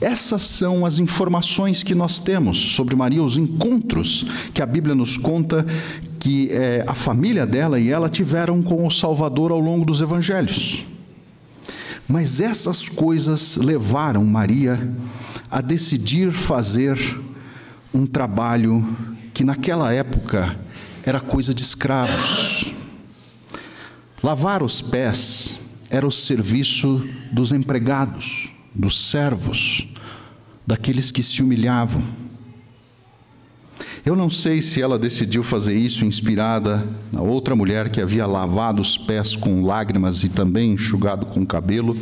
Essas 0.00 0.42
são 0.42 0.84
as 0.84 0.98
informações 0.98 1.82
que 1.82 1.94
nós 1.94 2.18
temos 2.18 2.58
sobre 2.74 2.94
Maria, 2.94 3.22
os 3.22 3.36
encontros 3.36 4.26
que 4.52 4.60
a 4.60 4.66
Bíblia 4.66 4.94
nos 4.94 5.16
conta 5.16 5.64
que 6.18 6.50
é, 6.50 6.84
a 6.86 6.94
família 6.94 7.46
dela 7.46 7.80
e 7.80 7.88
ela 7.88 8.08
tiveram 8.08 8.62
com 8.62 8.86
o 8.86 8.90
Salvador 8.90 9.50
ao 9.50 9.58
longo 9.58 9.84
dos 9.84 10.02
evangelhos. 10.02 10.84
Mas 12.12 12.42
essas 12.42 12.90
coisas 12.90 13.56
levaram 13.56 14.22
Maria 14.22 14.94
a 15.50 15.62
decidir 15.62 16.30
fazer 16.30 16.98
um 17.92 18.04
trabalho 18.04 18.86
que 19.32 19.42
naquela 19.42 19.90
época 19.94 20.60
era 21.02 21.22
coisa 21.22 21.54
de 21.54 21.62
escravos. 21.62 22.74
Lavar 24.22 24.62
os 24.62 24.82
pés 24.82 25.56
era 25.88 26.06
o 26.06 26.12
serviço 26.12 27.02
dos 27.32 27.50
empregados, 27.50 28.50
dos 28.74 29.08
servos, 29.08 29.88
daqueles 30.66 31.10
que 31.10 31.22
se 31.22 31.42
humilhavam. 31.42 32.04
Eu 34.04 34.16
não 34.16 34.28
sei 34.28 34.60
se 34.60 34.82
ela 34.82 34.98
decidiu 34.98 35.44
fazer 35.44 35.74
isso 35.74 36.04
inspirada 36.04 36.84
na 37.12 37.20
outra 37.20 37.54
mulher 37.54 37.88
que 37.88 38.00
havia 38.00 38.26
lavado 38.26 38.82
os 38.82 38.98
pés 38.98 39.36
com 39.36 39.62
lágrimas 39.62 40.24
e 40.24 40.28
também 40.28 40.72
enxugado 40.72 41.26
com 41.26 41.46
cabelo, 41.46 41.96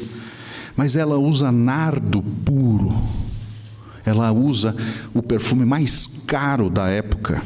mas 0.74 0.96
ela 0.96 1.18
usa 1.18 1.52
nardo 1.52 2.22
puro. 2.22 2.98
Ela 4.02 4.32
usa 4.32 4.74
o 5.12 5.22
perfume 5.22 5.66
mais 5.66 6.06
caro 6.26 6.70
da 6.70 6.88
época. 6.88 7.42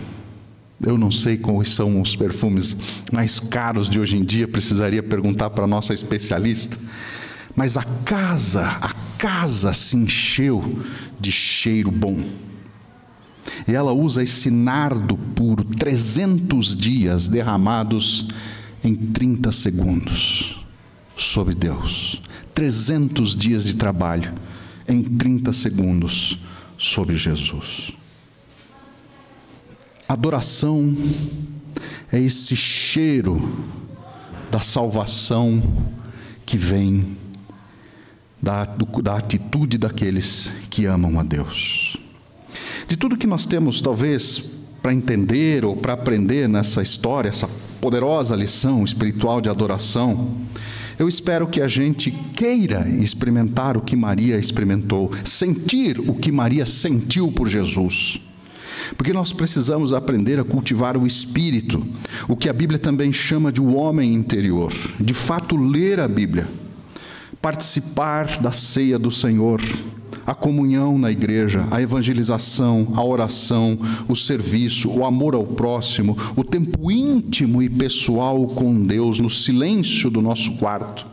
Eu 0.80 0.96
não 0.96 1.10
sei 1.10 1.36
quais 1.36 1.70
são 1.70 2.00
os 2.00 2.14
perfumes 2.14 2.76
mais 3.12 3.40
caros 3.40 3.90
de 3.90 3.98
hoje 3.98 4.16
em 4.16 4.24
dia, 4.24 4.46
precisaria 4.46 5.02
perguntar 5.02 5.50
para 5.50 5.64
a 5.64 5.68
nossa 5.68 5.92
especialista. 5.92 6.78
Mas 7.56 7.76
a 7.76 7.82
casa, 8.04 8.62
a 8.80 8.92
casa 9.18 9.72
se 9.72 9.96
encheu 9.96 10.62
de 11.18 11.32
cheiro 11.32 11.90
bom. 11.90 12.22
E 13.66 13.74
ela 13.74 13.92
usa 13.92 14.22
esse 14.22 14.50
nardo 14.50 15.16
puro, 15.16 15.64
300 15.64 16.76
dias 16.76 17.28
derramados 17.28 18.28
em 18.83 18.94
30 18.94 19.52
segundos. 19.52 20.61
sobre 21.16 21.54
Deus. 21.54 22.20
300 22.54 23.37
dias 23.37 23.64
de 23.64 23.76
trabalho 23.76 24.35
em 24.88 25.02
30 25.02 25.52
segundos 25.52 26.40
sobre 26.76 27.16
Jesus. 27.16 27.92
Adoração 30.09 30.94
é 32.12 32.20
esse 32.20 32.54
cheiro 32.54 33.40
da 34.50 34.61
salvação 34.61 35.62
que 36.44 36.57
vem 36.57 37.16
da, 38.40 38.66
da 39.02 39.16
atitude 39.16 39.78
daqueles 39.78 40.50
que 40.68 40.85
amam 40.85 41.18
a 41.18 41.22
Deus. 41.22 41.93
De 42.94 42.98
tudo 42.98 43.16
que 43.16 43.26
nós 43.26 43.44
temos, 43.44 43.80
talvez, 43.80 44.40
para 44.80 44.94
entender 44.94 45.64
ou 45.64 45.74
para 45.74 45.94
aprender 45.94 46.48
nessa 46.48 46.80
história, 46.80 47.28
essa 47.28 47.48
poderosa 47.80 48.37
lição 48.37 48.85
espiritual 48.85 49.40
de 49.40 49.48
adoração, 49.48 50.30
eu 50.96 51.09
espero 51.09 51.48
que 51.48 51.61
a 51.61 51.66
gente 51.66 52.12
queira 52.12 52.88
experimentar 52.88 53.76
o 53.76 53.80
que 53.80 53.96
Maria 53.96 54.38
experimentou, 54.38 55.11
sentir 55.24 55.98
o 55.98 56.14
que 56.14 56.30
Maria 56.30 56.64
sentiu 56.64 57.33
por 57.33 57.48
Jesus. 57.48 58.20
Porque 58.96 59.12
nós 59.12 59.33
precisamos 59.33 59.92
aprender 59.92 60.38
a 60.38 60.44
cultivar 60.44 60.96
o 60.96 61.04
espírito, 61.04 61.85
o 62.28 62.37
que 62.37 62.48
a 62.48 62.52
Bíblia 62.52 62.78
também 62.78 63.12
chama 63.12 63.50
de 63.50 63.61
o 63.61 63.74
homem 63.74 64.14
interior. 64.14 64.72
De 65.00 65.12
fato, 65.12 65.57
ler 65.57 65.98
a 65.98 66.07
Bíblia, 66.07 66.48
participar 67.42 68.38
da 68.40 68.52
ceia 68.52 69.00
do 69.00 69.11
Senhor, 69.11 69.61
a 70.26 70.34
comunhão 70.34 70.98
na 70.98 71.10
igreja, 71.10 71.66
a 71.70 71.80
evangelização, 71.80 72.88
a 72.94 73.04
oração, 73.04 73.78
o 74.08 74.16
serviço, 74.16 74.90
o 74.90 75.04
amor 75.04 75.34
ao 75.34 75.44
próximo, 75.44 76.16
o 76.37 76.42
tempo 76.42 76.90
íntimo 76.90 77.62
e 77.62 77.68
pessoal 77.68 78.46
com 78.46 78.82
Deus, 78.82 79.20
no 79.20 79.30
silêncio 79.30 80.10
do 80.10 80.22
nosso 80.22 80.52
quarto, 80.52 81.06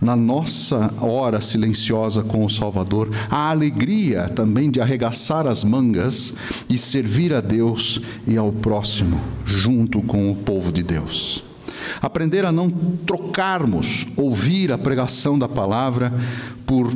na 0.00 0.16
nossa 0.16 0.94
hora 1.00 1.40
silenciosa 1.40 2.22
com 2.22 2.44
o 2.44 2.48
Salvador, 2.48 3.10
a 3.30 3.50
alegria 3.50 4.28
também 4.28 4.70
de 4.70 4.80
arregaçar 4.80 5.46
as 5.46 5.62
mangas 5.62 6.34
e 6.68 6.78
servir 6.78 7.34
a 7.34 7.40
Deus 7.40 8.00
e 8.26 8.36
ao 8.36 8.50
próximo, 8.50 9.20
junto 9.44 10.00
com 10.00 10.30
o 10.30 10.36
povo 10.36 10.72
de 10.72 10.82
Deus. 10.82 11.44
Aprender 12.00 12.44
a 12.44 12.52
não 12.52 12.70
trocarmos 12.70 14.06
ouvir 14.16 14.72
a 14.72 14.78
pregação 14.78 15.38
da 15.38 15.48
palavra 15.48 16.12
por 16.64 16.90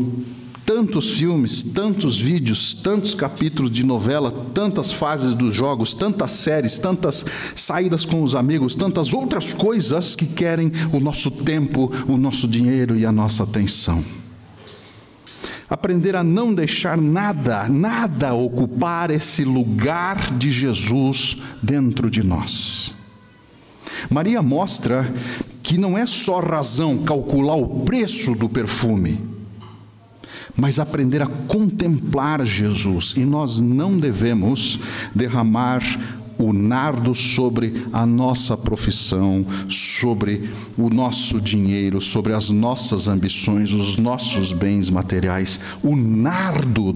tantos 0.64 1.10
filmes, 1.10 1.62
tantos 1.62 2.18
vídeos, 2.18 2.74
tantos 2.74 3.14
capítulos 3.14 3.70
de 3.70 3.84
novela, 3.84 4.30
tantas 4.52 4.92
fases 4.92 5.34
dos 5.34 5.54
jogos, 5.54 5.92
tantas 5.92 6.32
séries, 6.32 6.78
tantas 6.78 7.24
saídas 7.54 8.04
com 8.04 8.22
os 8.22 8.34
amigos, 8.34 8.74
tantas 8.74 9.12
outras 9.12 9.52
coisas 9.52 10.14
que 10.14 10.26
querem 10.26 10.72
o 10.92 11.00
nosso 11.00 11.30
tempo, 11.30 11.92
o 12.08 12.16
nosso 12.16 12.48
dinheiro 12.48 12.96
e 12.96 13.04
a 13.04 13.12
nossa 13.12 13.42
atenção. 13.42 14.02
Aprender 15.68 16.14
a 16.14 16.22
não 16.22 16.54
deixar 16.54 16.96
nada, 16.96 17.68
nada 17.68 18.34
ocupar 18.34 19.10
esse 19.10 19.44
lugar 19.44 20.36
de 20.36 20.50
Jesus 20.52 21.38
dentro 21.62 22.10
de 22.10 22.22
nós. 22.22 22.94
Maria 24.10 24.42
mostra 24.42 25.12
que 25.62 25.78
não 25.78 25.96
é 25.96 26.06
só 26.06 26.40
razão 26.40 26.98
calcular 26.98 27.54
o 27.54 27.80
preço 27.80 28.34
do 28.34 28.48
perfume, 28.48 29.33
mas 30.56 30.78
aprender 30.78 31.22
a 31.22 31.26
contemplar 31.26 32.44
Jesus. 32.44 33.14
E 33.16 33.24
nós 33.24 33.60
não 33.60 33.98
devemos 33.98 34.78
derramar 35.14 35.82
o 36.38 36.52
nardo 36.52 37.14
sobre 37.14 37.86
a 37.92 38.04
nossa 38.04 38.56
profissão, 38.56 39.46
sobre 39.68 40.50
o 40.76 40.90
nosso 40.90 41.40
dinheiro, 41.40 42.00
sobre 42.00 42.32
as 42.32 42.50
nossas 42.50 43.08
ambições, 43.08 43.72
os 43.72 43.96
nossos 43.96 44.52
bens 44.52 44.90
materiais. 44.90 45.60
O 45.82 45.96
nardo, 45.96 46.94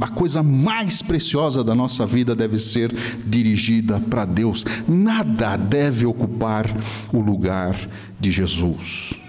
a 0.00 0.08
coisa 0.08 0.42
mais 0.42 1.02
preciosa 1.02 1.64
da 1.64 1.74
nossa 1.74 2.06
vida, 2.06 2.34
deve 2.34 2.58
ser 2.58 2.94
dirigida 3.26 4.00
para 4.00 4.24
Deus. 4.24 4.64
Nada 4.86 5.56
deve 5.56 6.06
ocupar 6.06 6.66
o 7.12 7.20
lugar 7.20 7.76
de 8.20 8.30
Jesus 8.30 9.27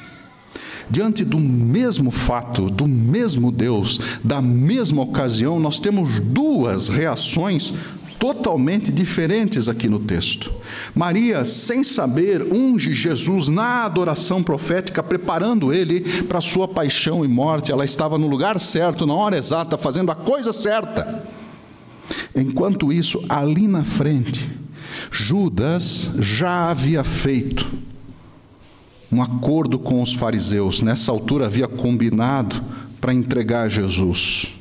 diante 0.89 1.23
do 1.23 1.39
mesmo 1.39 2.12
fato, 2.12 2.69
do 2.69 2.88
mesmo 2.88 3.52
Deus, 3.52 3.99
da 4.23 4.41
mesma 4.41 5.04
ocasião, 5.04 5.60
nós 5.60 5.80
temos 5.80 6.19
duas 6.19 6.88
reações 6.88 7.73
totalmente 8.19 8.91
diferentes 8.91 9.69
aqui 9.69 9.88
no 9.88 9.99
texto. 9.99 10.52
Maria, 10.93 11.45
sem 11.45 11.86
saber, 11.86 12.43
unge 12.54 12.93
Jesus 12.93 13.47
na 13.47 13.86
adoração 13.86 14.43
profética, 14.43 15.02
preparando 15.02 15.73
ele 15.73 16.02
para 16.23 16.41
sua 16.41 16.67
paixão 16.67 17.23
e 17.23 17.28
morte. 17.30 17.71
Ela 17.71 17.86
estava 17.86 18.17
no 18.17 18.28
lugar 18.28 18.60
certo, 18.60 19.06
na 19.06 19.13
hora 19.13 19.38
exata, 19.38 19.78
fazendo 19.78 20.12
a 20.12 20.15
coisa 20.15 20.52
certa. 20.52 21.23
Enquanto 22.36 22.91
isso, 22.91 23.23
ali 23.30 23.67
na 23.67 23.86
frente, 23.86 24.49
Judas 25.10 26.12
já 26.19 26.69
havia 26.69 27.04
feito 27.06 27.88
um 29.12 29.22
acordo 29.22 29.80
com 29.80 30.02
os 30.02 30.13
fariseus. 30.13 30.82
Nessa 30.82 31.12
altura 31.12 31.45
havia 31.45 31.67
combinado 31.67 32.63
para 33.02 33.13
entregar 33.13 33.69
Jesus. 33.69 34.54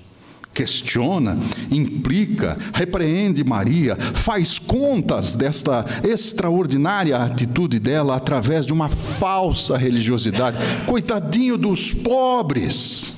Questiona, 0.54 1.38
implica, 1.70 2.58
repreende 2.72 3.44
Maria, 3.44 3.94
faz 3.96 4.58
contas 4.58 5.37
desta 5.37 5.84
extraordinária 6.02 7.16
atitude 7.16 7.78
dela 7.78 8.16
através 8.16 8.66
de 8.66 8.72
uma 8.72 8.88
falsa 8.88 9.76
religiosidade. 9.76 10.56
Coitadinho 10.84 11.56
dos 11.56 11.92
pobres. 11.92 13.14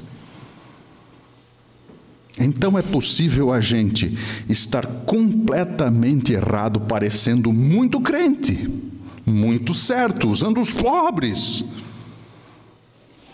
Então 2.38 2.76
é 2.76 2.82
possível 2.82 3.52
a 3.52 3.60
gente 3.60 4.18
estar 4.48 4.86
completamente 4.86 6.32
errado, 6.32 6.80
parecendo 6.80 7.52
muito 7.52 8.00
crente 8.00 8.89
muito 9.24 9.74
certo, 9.74 10.28
usando 10.28 10.61
os 10.61 10.72
pobres 10.72 11.64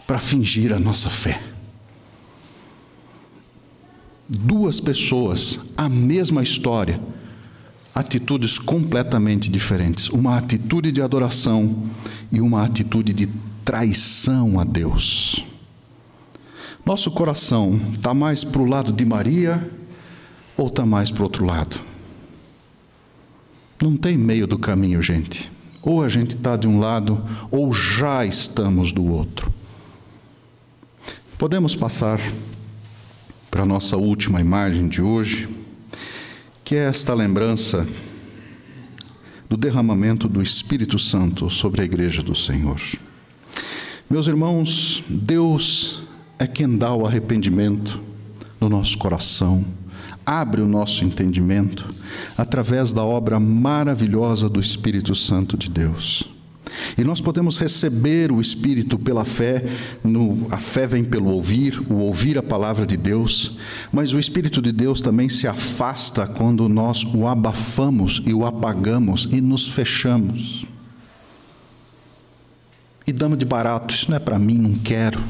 para 0.07 0.19
fingir 0.19 0.73
a 0.73 0.79
nossa 0.79 1.11
fé. 1.11 1.43
Duas 4.29 4.81
pessoas, 4.81 5.61
a 5.77 5.89
mesma 5.89 6.43
história, 6.43 7.01
atitudes 7.95 8.59
completamente 8.59 9.51
diferentes. 9.51 10.09
Uma 10.09 10.37
atitude 10.37 10.93
de 10.93 11.01
adoração 11.01 11.89
e 12.31 12.41
uma 12.41 12.65
atitude 12.65 13.13
de 13.13 13.27
traição 13.65 14.61
a 14.61 14.65
Deus. 14.65 15.45
Nosso 16.85 17.11
coração 17.11 17.81
está 17.95 18.15
mais 18.15 18.45
para 18.45 18.63
o 18.63 18.65
lado 18.65 18.93
de 18.93 19.05
Maria 19.05 19.71
ou 20.57 20.69
está 20.69 20.87
mais 20.87 21.11
para 21.11 21.23
o 21.23 21.25
outro 21.25 21.45
lado? 21.45 21.81
Não 23.83 23.97
tem 23.97 24.17
meio 24.17 24.47
do 24.47 24.59
caminho, 24.59 25.03
gente. 25.03 25.51
Ou 25.87 26.03
a 26.03 26.09
gente 26.09 26.35
está 26.35 26.57
de 26.57 26.67
um 26.67 26.81
lado, 26.81 27.25
ou 27.49 27.73
já 27.73 28.27
estamos 28.27 28.91
do 28.91 29.07
outro. 29.07 29.55
Podemos 31.39 31.77
passar 31.77 32.21
para 33.49 33.63
a 33.63 33.67
nossa 33.67 33.97
última 33.97 34.41
imagem 34.41 34.89
de 34.89 35.01
hoje, 35.01 35.49
que 36.65 36.75
é 36.75 36.89
esta 36.89 37.15
lembrança 37.15 37.87
do 39.49 39.57
derramamento 39.57 40.27
do 40.27 40.43
Espírito 40.43 40.99
Santo 40.99 41.49
sobre 41.49 41.83
a 41.83 41.85
Igreja 41.85 42.21
do 42.21 42.35
Senhor. 42.35 42.81
Meus 44.11 44.27
irmãos, 44.27 45.05
Deus 45.09 46.03
é 46.37 46.49
quem 46.49 46.77
dá 46.77 46.93
o 46.93 47.07
arrependimento 47.07 48.01
no 48.61 48.69
nosso 48.69 48.99
coração 48.99 49.65
abre 50.27 50.61
o 50.61 50.67
nosso 50.67 51.05
entendimento 51.05 51.89
através 52.37 52.93
da 52.93 53.05
obra 53.05 53.39
maravilhosa 53.39 54.49
do 54.49 54.59
Espírito 54.59 55.15
Santo 55.15 55.57
de 55.57 55.71
Deus. 55.71 56.29
E 56.99 57.05
nós 57.05 57.21
podemos 57.21 57.59
receber 57.59 58.33
o 58.33 58.41
Espírito 58.41 58.99
pela 58.99 59.25
fé, 59.25 59.65
no, 60.03 60.49
a 60.51 60.59
fé 60.59 60.87
vem 60.87 61.05
pelo 61.05 61.31
ouvir, 61.31 61.81
o 61.91 61.95
ouvir 61.95 62.37
a 62.39 62.43
palavra 62.43 62.85
de 62.85 62.97
Deus, 62.97 63.57
mas 63.93 64.13
o 64.13 64.19
Espírito 64.19 64.61
de 64.61 64.73
Deus 64.73 65.01
também 65.01 65.29
se 65.29 65.47
afasta 65.47 66.27
quando 66.27 66.69
nós 66.69 67.05
o 67.05 67.27
abafamos 67.27 68.23
e 68.27 68.35
o 68.35 68.45
apagamos 68.45 69.29
e 69.33 69.41
nos 69.41 69.75
fechamos. 69.75 70.67
E 73.07 73.13
damos 73.13 73.39
de 73.39 73.45
barato, 73.45 73.95
isso 73.95 74.11
não 74.11 74.17
é 74.17 74.21
para 74.21 74.39
mim, 74.39 74.59
não 74.59 74.75
quero. 74.75 75.23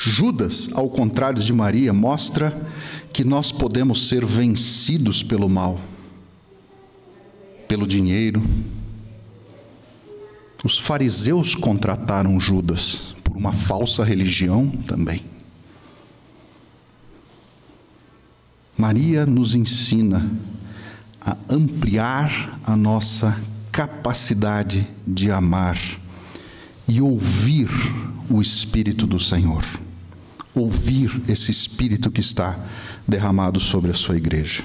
Judas, 0.00 0.70
ao 0.74 0.88
contrário 0.88 1.42
de 1.42 1.52
Maria, 1.52 1.92
mostra 1.92 2.56
que 3.12 3.24
nós 3.24 3.50
podemos 3.50 4.06
ser 4.06 4.24
vencidos 4.24 5.24
pelo 5.24 5.48
mal, 5.48 5.80
pelo 7.66 7.84
dinheiro. 7.84 8.40
Os 10.62 10.78
fariseus 10.78 11.56
contrataram 11.56 12.38
Judas 12.38 13.12
por 13.24 13.36
uma 13.36 13.52
falsa 13.52 14.04
religião 14.04 14.68
também. 14.68 15.24
Maria 18.76 19.26
nos 19.26 19.56
ensina 19.56 20.30
a 21.20 21.36
ampliar 21.50 22.60
a 22.62 22.76
nossa 22.76 23.36
capacidade 23.72 24.86
de 25.04 25.32
amar 25.32 25.76
e 26.86 27.00
ouvir 27.00 27.68
o 28.30 28.40
Espírito 28.40 29.04
do 29.04 29.18
Senhor. 29.18 29.64
Ouvir 30.58 31.22
esse 31.28 31.50
Espírito 31.50 32.10
que 32.10 32.20
está 32.20 32.58
derramado 33.06 33.60
sobre 33.60 33.92
a 33.92 33.94
sua 33.94 34.16
igreja. 34.16 34.64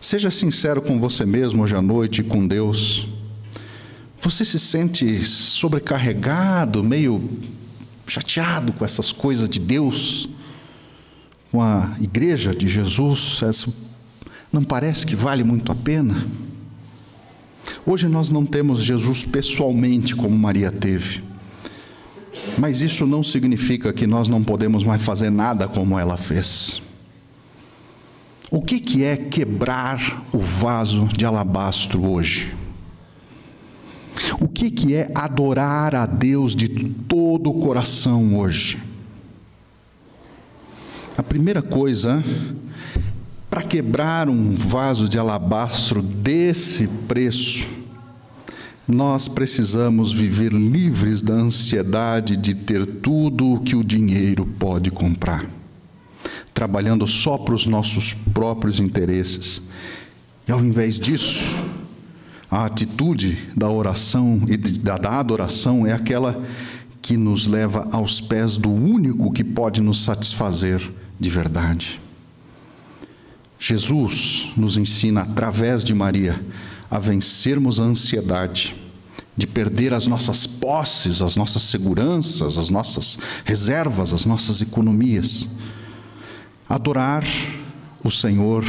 Seja 0.00 0.30
sincero 0.30 0.80
com 0.80 1.00
você 1.00 1.26
mesmo 1.26 1.62
hoje 1.62 1.74
à 1.74 1.82
noite 1.82 2.20
e 2.20 2.24
com 2.24 2.46
Deus. 2.46 3.08
Você 4.20 4.44
se 4.44 4.58
sente 4.58 5.24
sobrecarregado, 5.24 6.84
meio 6.84 7.40
chateado 8.06 8.72
com 8.72 8.84
essas 8.84 9.10
coisas 9.12 9.48
de 9.48 9.58
Deus, 9.58 10.28
com 11.50 11.60
a 11.60 11.96
igreja 12.00 12.54
de 12.54 12.68
Jesus? 12.68 13.40
Não 14.52 14.62
parece 14.62 15.04
que 15.04 15.16
vale 15.16 15.42
muito 15.42 15.72
a 15.72 15.74
pena? 15.74 16.26
Hoje 17.84 18.08
nós 18.08 18.30
não 18.30 18.46
temos 18.46 18.82
Jesus 18.82 19.24
pessoalmente 19.24 20.14
como 20.14 20.38
Maria 20.38 20.70
teve. 20.70 21.29
Mas 22.58 22.80
isso 22.80 23.06
não 23.06 23.22
significa 23.22 23.92
que 23.92 24.06
nós 24.06 24.28
não 24.28 24.42
podemos 24.42 24.84
mais 24.84 25.02
fazer 25.02 25.30
nada 25.30 25.68
como 25.68 25.98
ela 25.98 26.16
fez. 26.16 26.82
O 28.50 28.60
que, 28.60 28.80
que 28.80 29.04
é 29.04 29.16
quebrar 29.16 30.24
o 30.32 30.38
vaso 30.38 31.06
de 31.06 31.24
alabastro 31.24 32.04
hoje? 32.04 32.52
O 34.40 34.48
que, 34.48 34.70
que 34.70 34.94
é 34.94 35.10
adorar 35.14 35.94
a 35.94 36.04
Deus 36.04 36.54
de 36.54 36.68
todo 37.08 37.50
o 37.50 37.60
coração 37.60 38.38
hoje? 38.38 38.78
A 41.16 41.22
primeira 41.22 41.62
coisa, 41.62 42.24
para 43.48 43.62
quebrar 43.62 44.28
um 44.28 44.54
vaso 44.56 45.08
de 45.08 45.18
alabastro 45.18 46.02
desse 46.02 46.88
preço, 47.06 47.79
nós 48.90 49.28
precisamos 49.28 50.10
viver 50.10 50.52
livres 50.52 51.22
da 51.22 51.34
ansiedade 51.34 52.36
de 52.36 52.54
ter 52.54 52.84
tudo 52.84 53.52
o 53.52 53.60
que 53.60 53.76
o 53.76 53.84
dinheiro 53.84 54.44
pode 54.58 54.90
comprar, 54.90 55.48
trabalhando 56.52 57.06
só 57.06 57.38
para 57.38 57.54
os 57.54 57.66
nossos 57.66 58.12
próprios 58.12 58.80
interesses. 58.80 59.62
E 60.48 60.52
ao 60.52 60.60
invés 60.60 60.98
disso, 60.98 61.64
a 62.50 62.64
atitude 62.64 63.50
da 63.56 63.70
oração 63.70 64.42
e 64.48 64.56
da, 64.56 64.96
adoração 65.20 65.86
é 65.86 65.92
aquela 65.92 66.42
que 67.00 67.16
nos 67.16 67.46
leva 67.46 67.88
aos 67.92 68.20
pés 68.20 68.56
do 68.56 68.70
único 68.70 69.32
que 69.32 69.44
pode 69.44 69.80
nos 69.80 70.04
satisfazer 70.04 70.82
de 71.18 71.30
verdade. 71.30 72.00
Jesus 73.58 74.52
nos 74.56 74.76
ensina, 74.76 75.20
através 75.20 75.84
de 75.84 75.94
Maria, 75.94 76.42
a 76.90 76.98
vencermos 76.98 77.78
a 77.78 77.84
ansiedade 77.84 78.79
de 79.36 79.46
perder 79.46 79.94
as 79.94 80.06
nossas 80.06 80.46
posses, 80.46 81.22
as 81.22 81.36
nossas 81.36 81.62
seguranças, 81.62 82.58
as 82.58 82.70
nossas 82.70 83.18
reservas, 83.44 84.12
as 84.12 84.24
nossas 84.24 84.60
economias. 84.60 85.48
Adorar 86.68 87.24
o 88.04 88.10
Senhor 88.10 88.64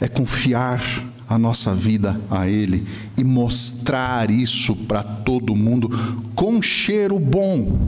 é 0.00 0.08
confiar 0.08 0.82
a 1.28 1.38
nossa 1.38 1.74
vida 1.74 2.20
a 2.30 2.46
Ele 2.46 2.86
e 3.16 3.24
mostrar 3.24 4.30
isso 4.30 4.76
para 4.76 5.02
todo 5.02 5.56
mundo 5.56 5.88
com 6.34 6.60
cheiro 6.62 7.18
bom, 7.18 7.78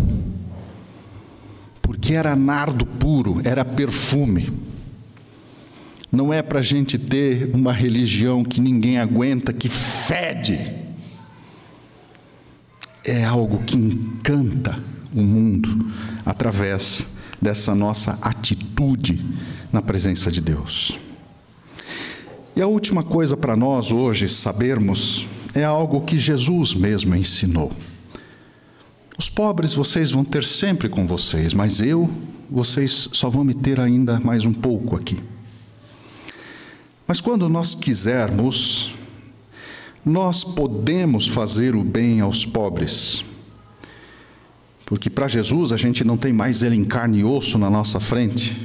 porque 1.83 2.15
era 2.15 2.35
nardo 2.35 2.85
puro, 2.85 3.41
era 3.45 3.65
perfume. 3.65 4.51
Não 6.11 6.33
é 6.33 6.41
para 6.41 6.61
a 6.61 6.63
gente 6.63 6.97
ter 6.97 7.51
uma 7.55 7.73
religião 7.73 8.43
que 8.43 8.63
ninguém 8.63 8.99
aguenta, 8.99 9.53
que 9.53 9.69
fede 9.69 10.88
é 13.11 13.25
algo 13.25 13.63
que 13.65 13.77
encanta 13.77 14.79
o 15.15 15.23
mundo 15.23 15.87
através 16.25 17.07
dessa 17.41 17.75
nossa 17.75 18.19
atitude 18.21 19.25
na 19.73 19.81
presença 19.81 20.31
de 20.31 20.41
Deus. 20.41 20.99
E 22.55 22.61
a 22.61 22.67
última 22.67 23.03
coisa 23.03 23.37
para 23.37 23.57
nós 23.57 23.93
hoje 23.93 24.29
sabermos 24.29 25.27
é 25.55 25.65
algo 25.65 26.01
que 26.01 26.19
Jesus 26.19 26.75
mesmo 26.75 27.15
ensinou. 27.15 27.73
Os 29.17 29.29
pobres 29.29 29.73
vocês 29.73 30.11
vão 30.11 30.25
ter 30.25 30.45
sempre 30.45 30.89
com 30.89 31.07
vocês, 31.07 31.55
mas 31.55 31.81
eu, 31.81 32.11
vocês 32.51 33.09
só 33.13 33.29
vão 33.29 33.45
me 33.45 33.55
ter 33.55 33.81
ainda 33.81 34.21
mais 34.21 34.45
um 34.45 34.53
pouco 34.53 34.97
aqui. 34.97 35.19
Mas 37.07 37.21
quando 37.21 37.49
nós 37.49 37.75
quisermos 37.75 38.95
nós 40.09 40.43
podemos 40.43 41.29
fazer 41.29 41.75
o 41.75 41.85
bem 41.85 42.21
aos 42.21 42.45
pobres. 42.45 43.25
Porque 44.87 45.11
para 45.11 45.29
Jesus 45.29 45.71
a 45.71 45.77
gente 45.77 46.03
não 46.03 46.17
tem 46.17 46.33
mais 46.33 46.63
ele 46.63 46.75
em 46.75 46.85
carne 46.85 47.21
e 47.21 47.25
osso 47.25 47.59
na 47.59 47.69
nossa 47.69 48.01
frente, 48.01 48.57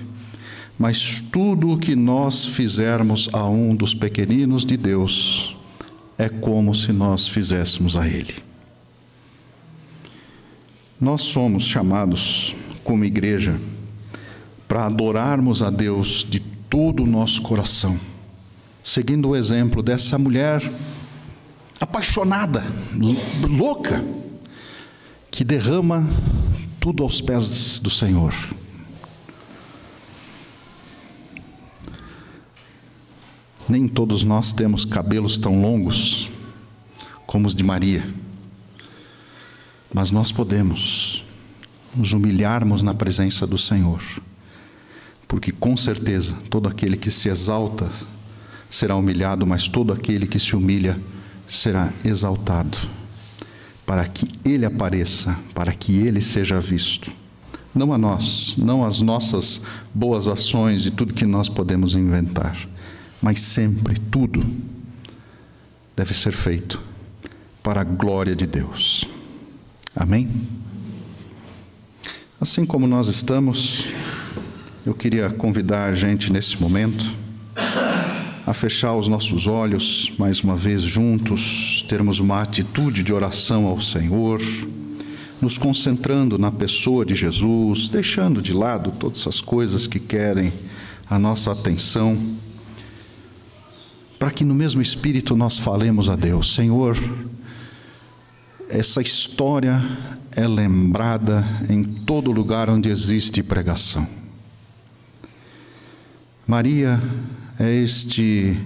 mas 0.80 1.22
tudo 1.22 1.72
o 1.72 1.78
que 1.78 1.96
nós 1.96 2.46
fizermos 2.46 3.30
a 3.34 3.46
um 3.46 3.76
dos 3.76 3.94
pequeninos 3.94 4.66
de 4.66 4.78
Deus 4.78 5.56
é 6.18 6.30
como 6.30 6.74
se 6.74 6.94
nós 6.94 7.28
fizéssemos 7.28 7.98
a 7.98 8.08
ele. 8.08 8.36
Nós 11.00 11.22
somos 11.24 11.64
chamados 11.64 12.56
como 12.84 13.04
igreja 13.04 13.60
para 14.68 14.86
adorarmos 14.86 15.62
a 15.62 15.70
Deus 15.70 16.26
de 16.28 16.40
todo 16.40 17.04
o 17.04 17.08
nosso 17.08 17.42
coração, 17.42 18.00
seguindo 18.82 19.30
o 19.30 19.36
exemplo 19.36 19.84
dessa 19.84 20.18
mulher 20.18 20.64
apaixonada, 21.84 22.64
louca, 23.42 24.04
que 25.30 25.44
derrama 25.44 26.08
tudo 26.80 27.04
aos 27.04 27.20
pés 27.20 27.80
do 27.80 27.90
Senhor. 27.90 28.34
Nem 33.68 33.88
todos 33.88 34.24
nós 34.24 34.54
temos 34.54 34.86
cabelos 34.86 35.38
tão 35.38 35.62
longos 35.62 36.30
como 37.26 37.48
os 37.48 37.56
de 37.56 37.64
Maria, 37.64 38.14
mas 39.94 40.12
nós 40.12 40.32
podemos 40.32 41.26
nos 41.96 42.14
humilharmos 42.14 42.82
na 42.82 42.94
presença 42.94 43.46
do 43.46 43.58
Senhor, 43.58 44.02
porque 45.28 45.52
com 45.52 45.76
certeza 45.76 46.34
todo 46.50 46.70
aquele 46.70 46.96
que 46.96 47.12
se 47.12 47.28
exalta 47.28 47.92
será 48.70 48.96
humilhado, 48.96 49.46
mas 49.46 49.68
todo 49.68 49.92
aquele 49.92 50.28
que 50.28 50.40
se 50.40 50.56
humilha 50.56 50.98
será 51.48 51.92
exaltado, 52.04 52.78
para 53.86 54.06
que 54.08 54.28
ele 54.46 54.66
apareça, 54.66 55.38
para 55.54 55.74
que 55.74 55.98
ele 55.98 56.22
seja 56.22 56.60
visto. 56.60 57.12
Não 57.74 57.92
a 57.92 57.98
nós, 57.98 58.56
não 58.58 58.86
as 58.86 59.02
nossas 59.02 59.62
boas 59.94 60.28
ações 60.28 60.86
e 60.86 60.92
tudo 60.92 61.14
que 61.14 61.26
nós 61.26 61.50
podemos 61.50 61.96
inventar, 61.96 62.58
mas 63.22 63.40
sempre 63.40 64.00
tudo 64.00 64.46
deve 65.96 66.14
ser 66.14 66.34
feito 66.34 66.82
para 67.64 67.82
a 67.82 67.84
glória 67.84 68.36
de 68.36 68.46
Deus. 68.46 69.06
Amém? 69.96 70.30
Assim 72.40 72.66
como 72.66 72.86
nós 72.86 73.08
estamos, 73.08 73.88
eu 74.86 74.94
queria 74.94 75.30
convidar 75.30 75.90
a 75.90 75.96
gente 75.96 76.32
nesse 76.32 76.62
momento 76.62 77.23
a 78.46 78.54
fechar 78.54 78.94
os 78.96 79.08
nossos 79.08 79.48
olhos 79.48 80.12
mais 80.18 80.42
uma 80.42 80.56
vez 80.56 80.82
juntos, 80.82 81.86
termos 81.88 82.20
uma 82.20 82.42
atitude 82.42 83.02
de 83.02 83.14
oração 83.14 83.66
ao 83.66 83.80
Senhor, 83.80 84.42
nos 85.42 85.58
concentrando 85.58 86.38
na 86.38 86.52
pessoa 86.52 87.06
de 87.06 87.16
Jesus, 87.16 87.90
deixando 87.90 88.42
de 88.42 88.54
lado 88.54 88.92
todas 88.92 89.22
essas 89.22 89.40
coisas 89.40 89.88
que 89.88 90.00
querem 90.00 90.52
a 91.10 91.18
nossa 91.18 91.54
atenção, 91.54 92.18
para 94.20 94.32
que 94.32 94.44
no 94.44 94.54
mesmo 94.54 94.82
espírito 94.82 95.36
nós 95.38 95.58
falemos 95.58 96.10
a 96.10 96.16
Deus: 96.16 96.54
Senhor, 96.54 96.98
essa 98.70 99.02
história 99.02 99.82
é 100.36 100.46
lembrada 100.46 101.46
em 101.70 101.84
todo 101.84 102.32
lugar 102.32 102.70
onde 102.70 102.90
existe 102.90 103.42
pregação. 103.42 104.06
Maria 106.46 107.02
é 107.64 107.74
este 107.74 108.60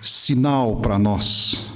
sinal 0.00 0.76
para 0.76 0.98
nós 0.98 1.66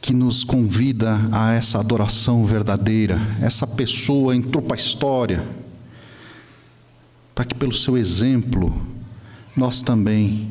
que 0.00 0.14
nos 0.14 0.42
convida 0.42 1.20
a 1.30 1.52
essa 1.52 1.80
adoração 1.80 2.46
verdadeira. 2.46 3.20
Essa 3.42 3.66
pessoa 3.66 4.34
entrou 4.34 4.62
para 4.62 4.76
a 4.76 4.78
história 4.78 5.46
para 7.34 7.44
que, 7.44 7.54
pelo 7.54 7.72
seu 7.72 7.98
exemplo, 7.98 8.74
nós 9.54 9.82
também 9.82 10.50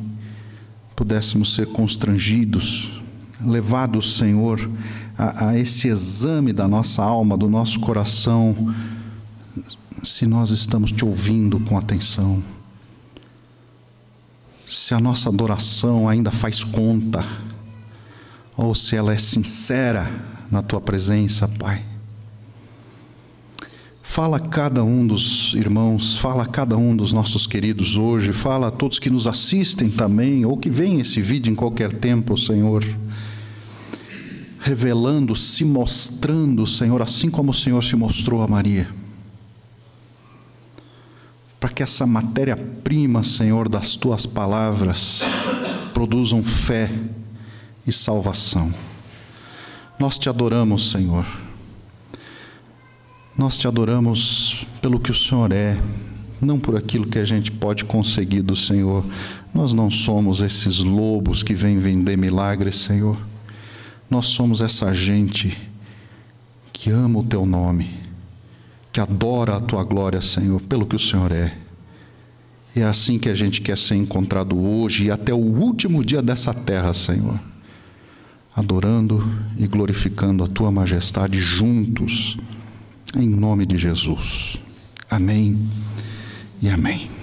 pudéssemos 0.94 1.54
ser 1.54 1.66
constrangidos, 1.66 3.02
levados, 3.44 4.16
Senhor, 4.16 4.70
a, 5.18 5.48
a 5.48 5.58
esse 5.58 5.88
exame 5.88 6.52
da 6.52 6.68
nossa 6.68 7.02
alma, 7.02 7.36
do 7.36 7.48
nosso 7.48 7.80
coração, 7.80 8.72
se 10.04 10.24
nós 10.24 10.50
estamos 10.50 10.92
te 10.92 11.04
ouvindo 11.04 11.58
com 11.60 11.76
atenção 11.76 12.42
se 14.66 14.92
a 14.92 14.98
nossa 14.98 15.28
adoração 15.28 16.08
ainda 16.08 16.32
faz 16.32 16.64
conta, 16.64 17.24
ou 18.56 18.74
se 18.74 18.96
ela 18.96 19.14
é 19.14 19.18
sincera 19.18 20.10
na 20.50 20.60
tua 20.60 20.80
presença, 20.80 21.46
Pai. 21.46 21.84
Fala 24.02 24.38
a 24.38 24.40
cada 24.40 24.82
um 24.82 25.06
dos 25.06 25.54
irmãos, 25.54 26.18
fala 26.18 26.42
a 26.44 26.46
cada 26.46 26.76
um 26.76 26.96
dos 26.96 27.12
nossos 27.12 27.46
queridos 27.46 27.96
hoje, 27.96 28.32
fala 28.32 28.68
a 28.68 28.70
todos 28.70 28.98
que 28.98 29.10
nos 29.10 29.26
assistem 29.26 29.88
também, 29.88 30.44
ou 30.44 30.56
que 30.56 30.70
veem 30.70 31.00
esse 31.00 31.20
vídeo 31.20 31.52
em 31.52 31.54
qualquer 31.54 31.92
tempo, 31.92 32.36
Senhor. 32.36 32.84
Revelando, 34.58 35.34
se 35.36 35.64
mostrando, 35.64 36.66
Senhor, 36.66 37.02
assim 37.02 37.30
como 37.30 37.50
o 37.50 37.54
Senhor 37.54 37.84
se 37.84 37.94
mostrou 37.94 38.42
a 38.42 38.48
Maria. 38.48 38.88
Para 41.58 41.70
que 41.70 41.82
essa 41.82 42.06
matéria-prima, 42.06 43.22
Senhor, 43.22 43.68
das 43.68 43.96
tuas 43.96 44.26
palavras 44.26 45.22
produzam 45.94 46.42
fé 46.42 46.90
e 47.86 47.92
salvação. 47.92 48.72
Nós 49.98 50.18
te 50.18 50.28
adoramos, 50.28 50.90
Senhor. 50.90 51.24
Nós 53.36 53.56
te 53.56 53.66
adoramos 53.66 54.66
pelo 54.80 55.00
que 55.00 55.10
o 55.10 55.14
Senhor 55.14 55.52
é, 55.52 55.78
não 56.40 56.58
por 56.58 56.76
aquilo 56.76 57.06
que 57.06 57.18
a 57.18 57.24
gente 57.24 57.50
pode 57.50 57.84
conseguir 57.84 58.42
do 58.42 58.54
Senhor. 58.54 59.04
Nós 59.54 59.72
não 59.72 59.90
somos 59.90 60.42
esses 60.42 60.78
lobos 60.78 61.42
que 61.42 61.54
vêm 61.54 61.78
vender 61.78 62.16
milagres, 62.16 62.76
Senhor. 62.76 63.18
Nós 64.08 64.26
somos 64.26 64.60
essa 64.60 64.92
gente 64.94 65.56
que 66.72 66.90
ama 66.90 67.20
o 67.20 67.24
teu 67.24 67.44
nome, 67.44 67.90
que 68.96 69.00
adora 69.00 69.56
a 69.56 69.60
tua 69.60 69.84
glória, 69.84 70.22
Senhor, 70.22 70.58
pelo 70.62 70.86
que 70.86 70.96
o 70.96 70.98
Senhor 70.98 71.30
é. 71.30 71.54
E 72.74 72.80
é 72.80 72.84
assim 72.84 73.18
que 73.18 73.28
a 73.28 73.34
gente 73.34 73.60
quer 73.60 73.76
ser 73.76 73.94
encontrado 73.94 74.58
hoje 74.58 75.04
e 75.04 75.10
até 75.10 75.34
o 75.34 75.36
último 75.36 76.02
dia 76.02 76.22
dessa 76.22 76.54
terra, 76.54 76.94
Senhor 76.94 77.38
adorando 78.54 79.20
e 79.58 79.66
glorificando 79.66 80.42
a 80.42 80.46
tua 80.46 80.72
majestade 80.72 81.38
juntos, 81.38 82.38
em 83.14 83.28
nome 83.28 83.66
de 83.66 83.76
Jesus. 83.76 84.56
Amém 85.10 85.68
e 86.62 86.70
amém. 86.70 87.15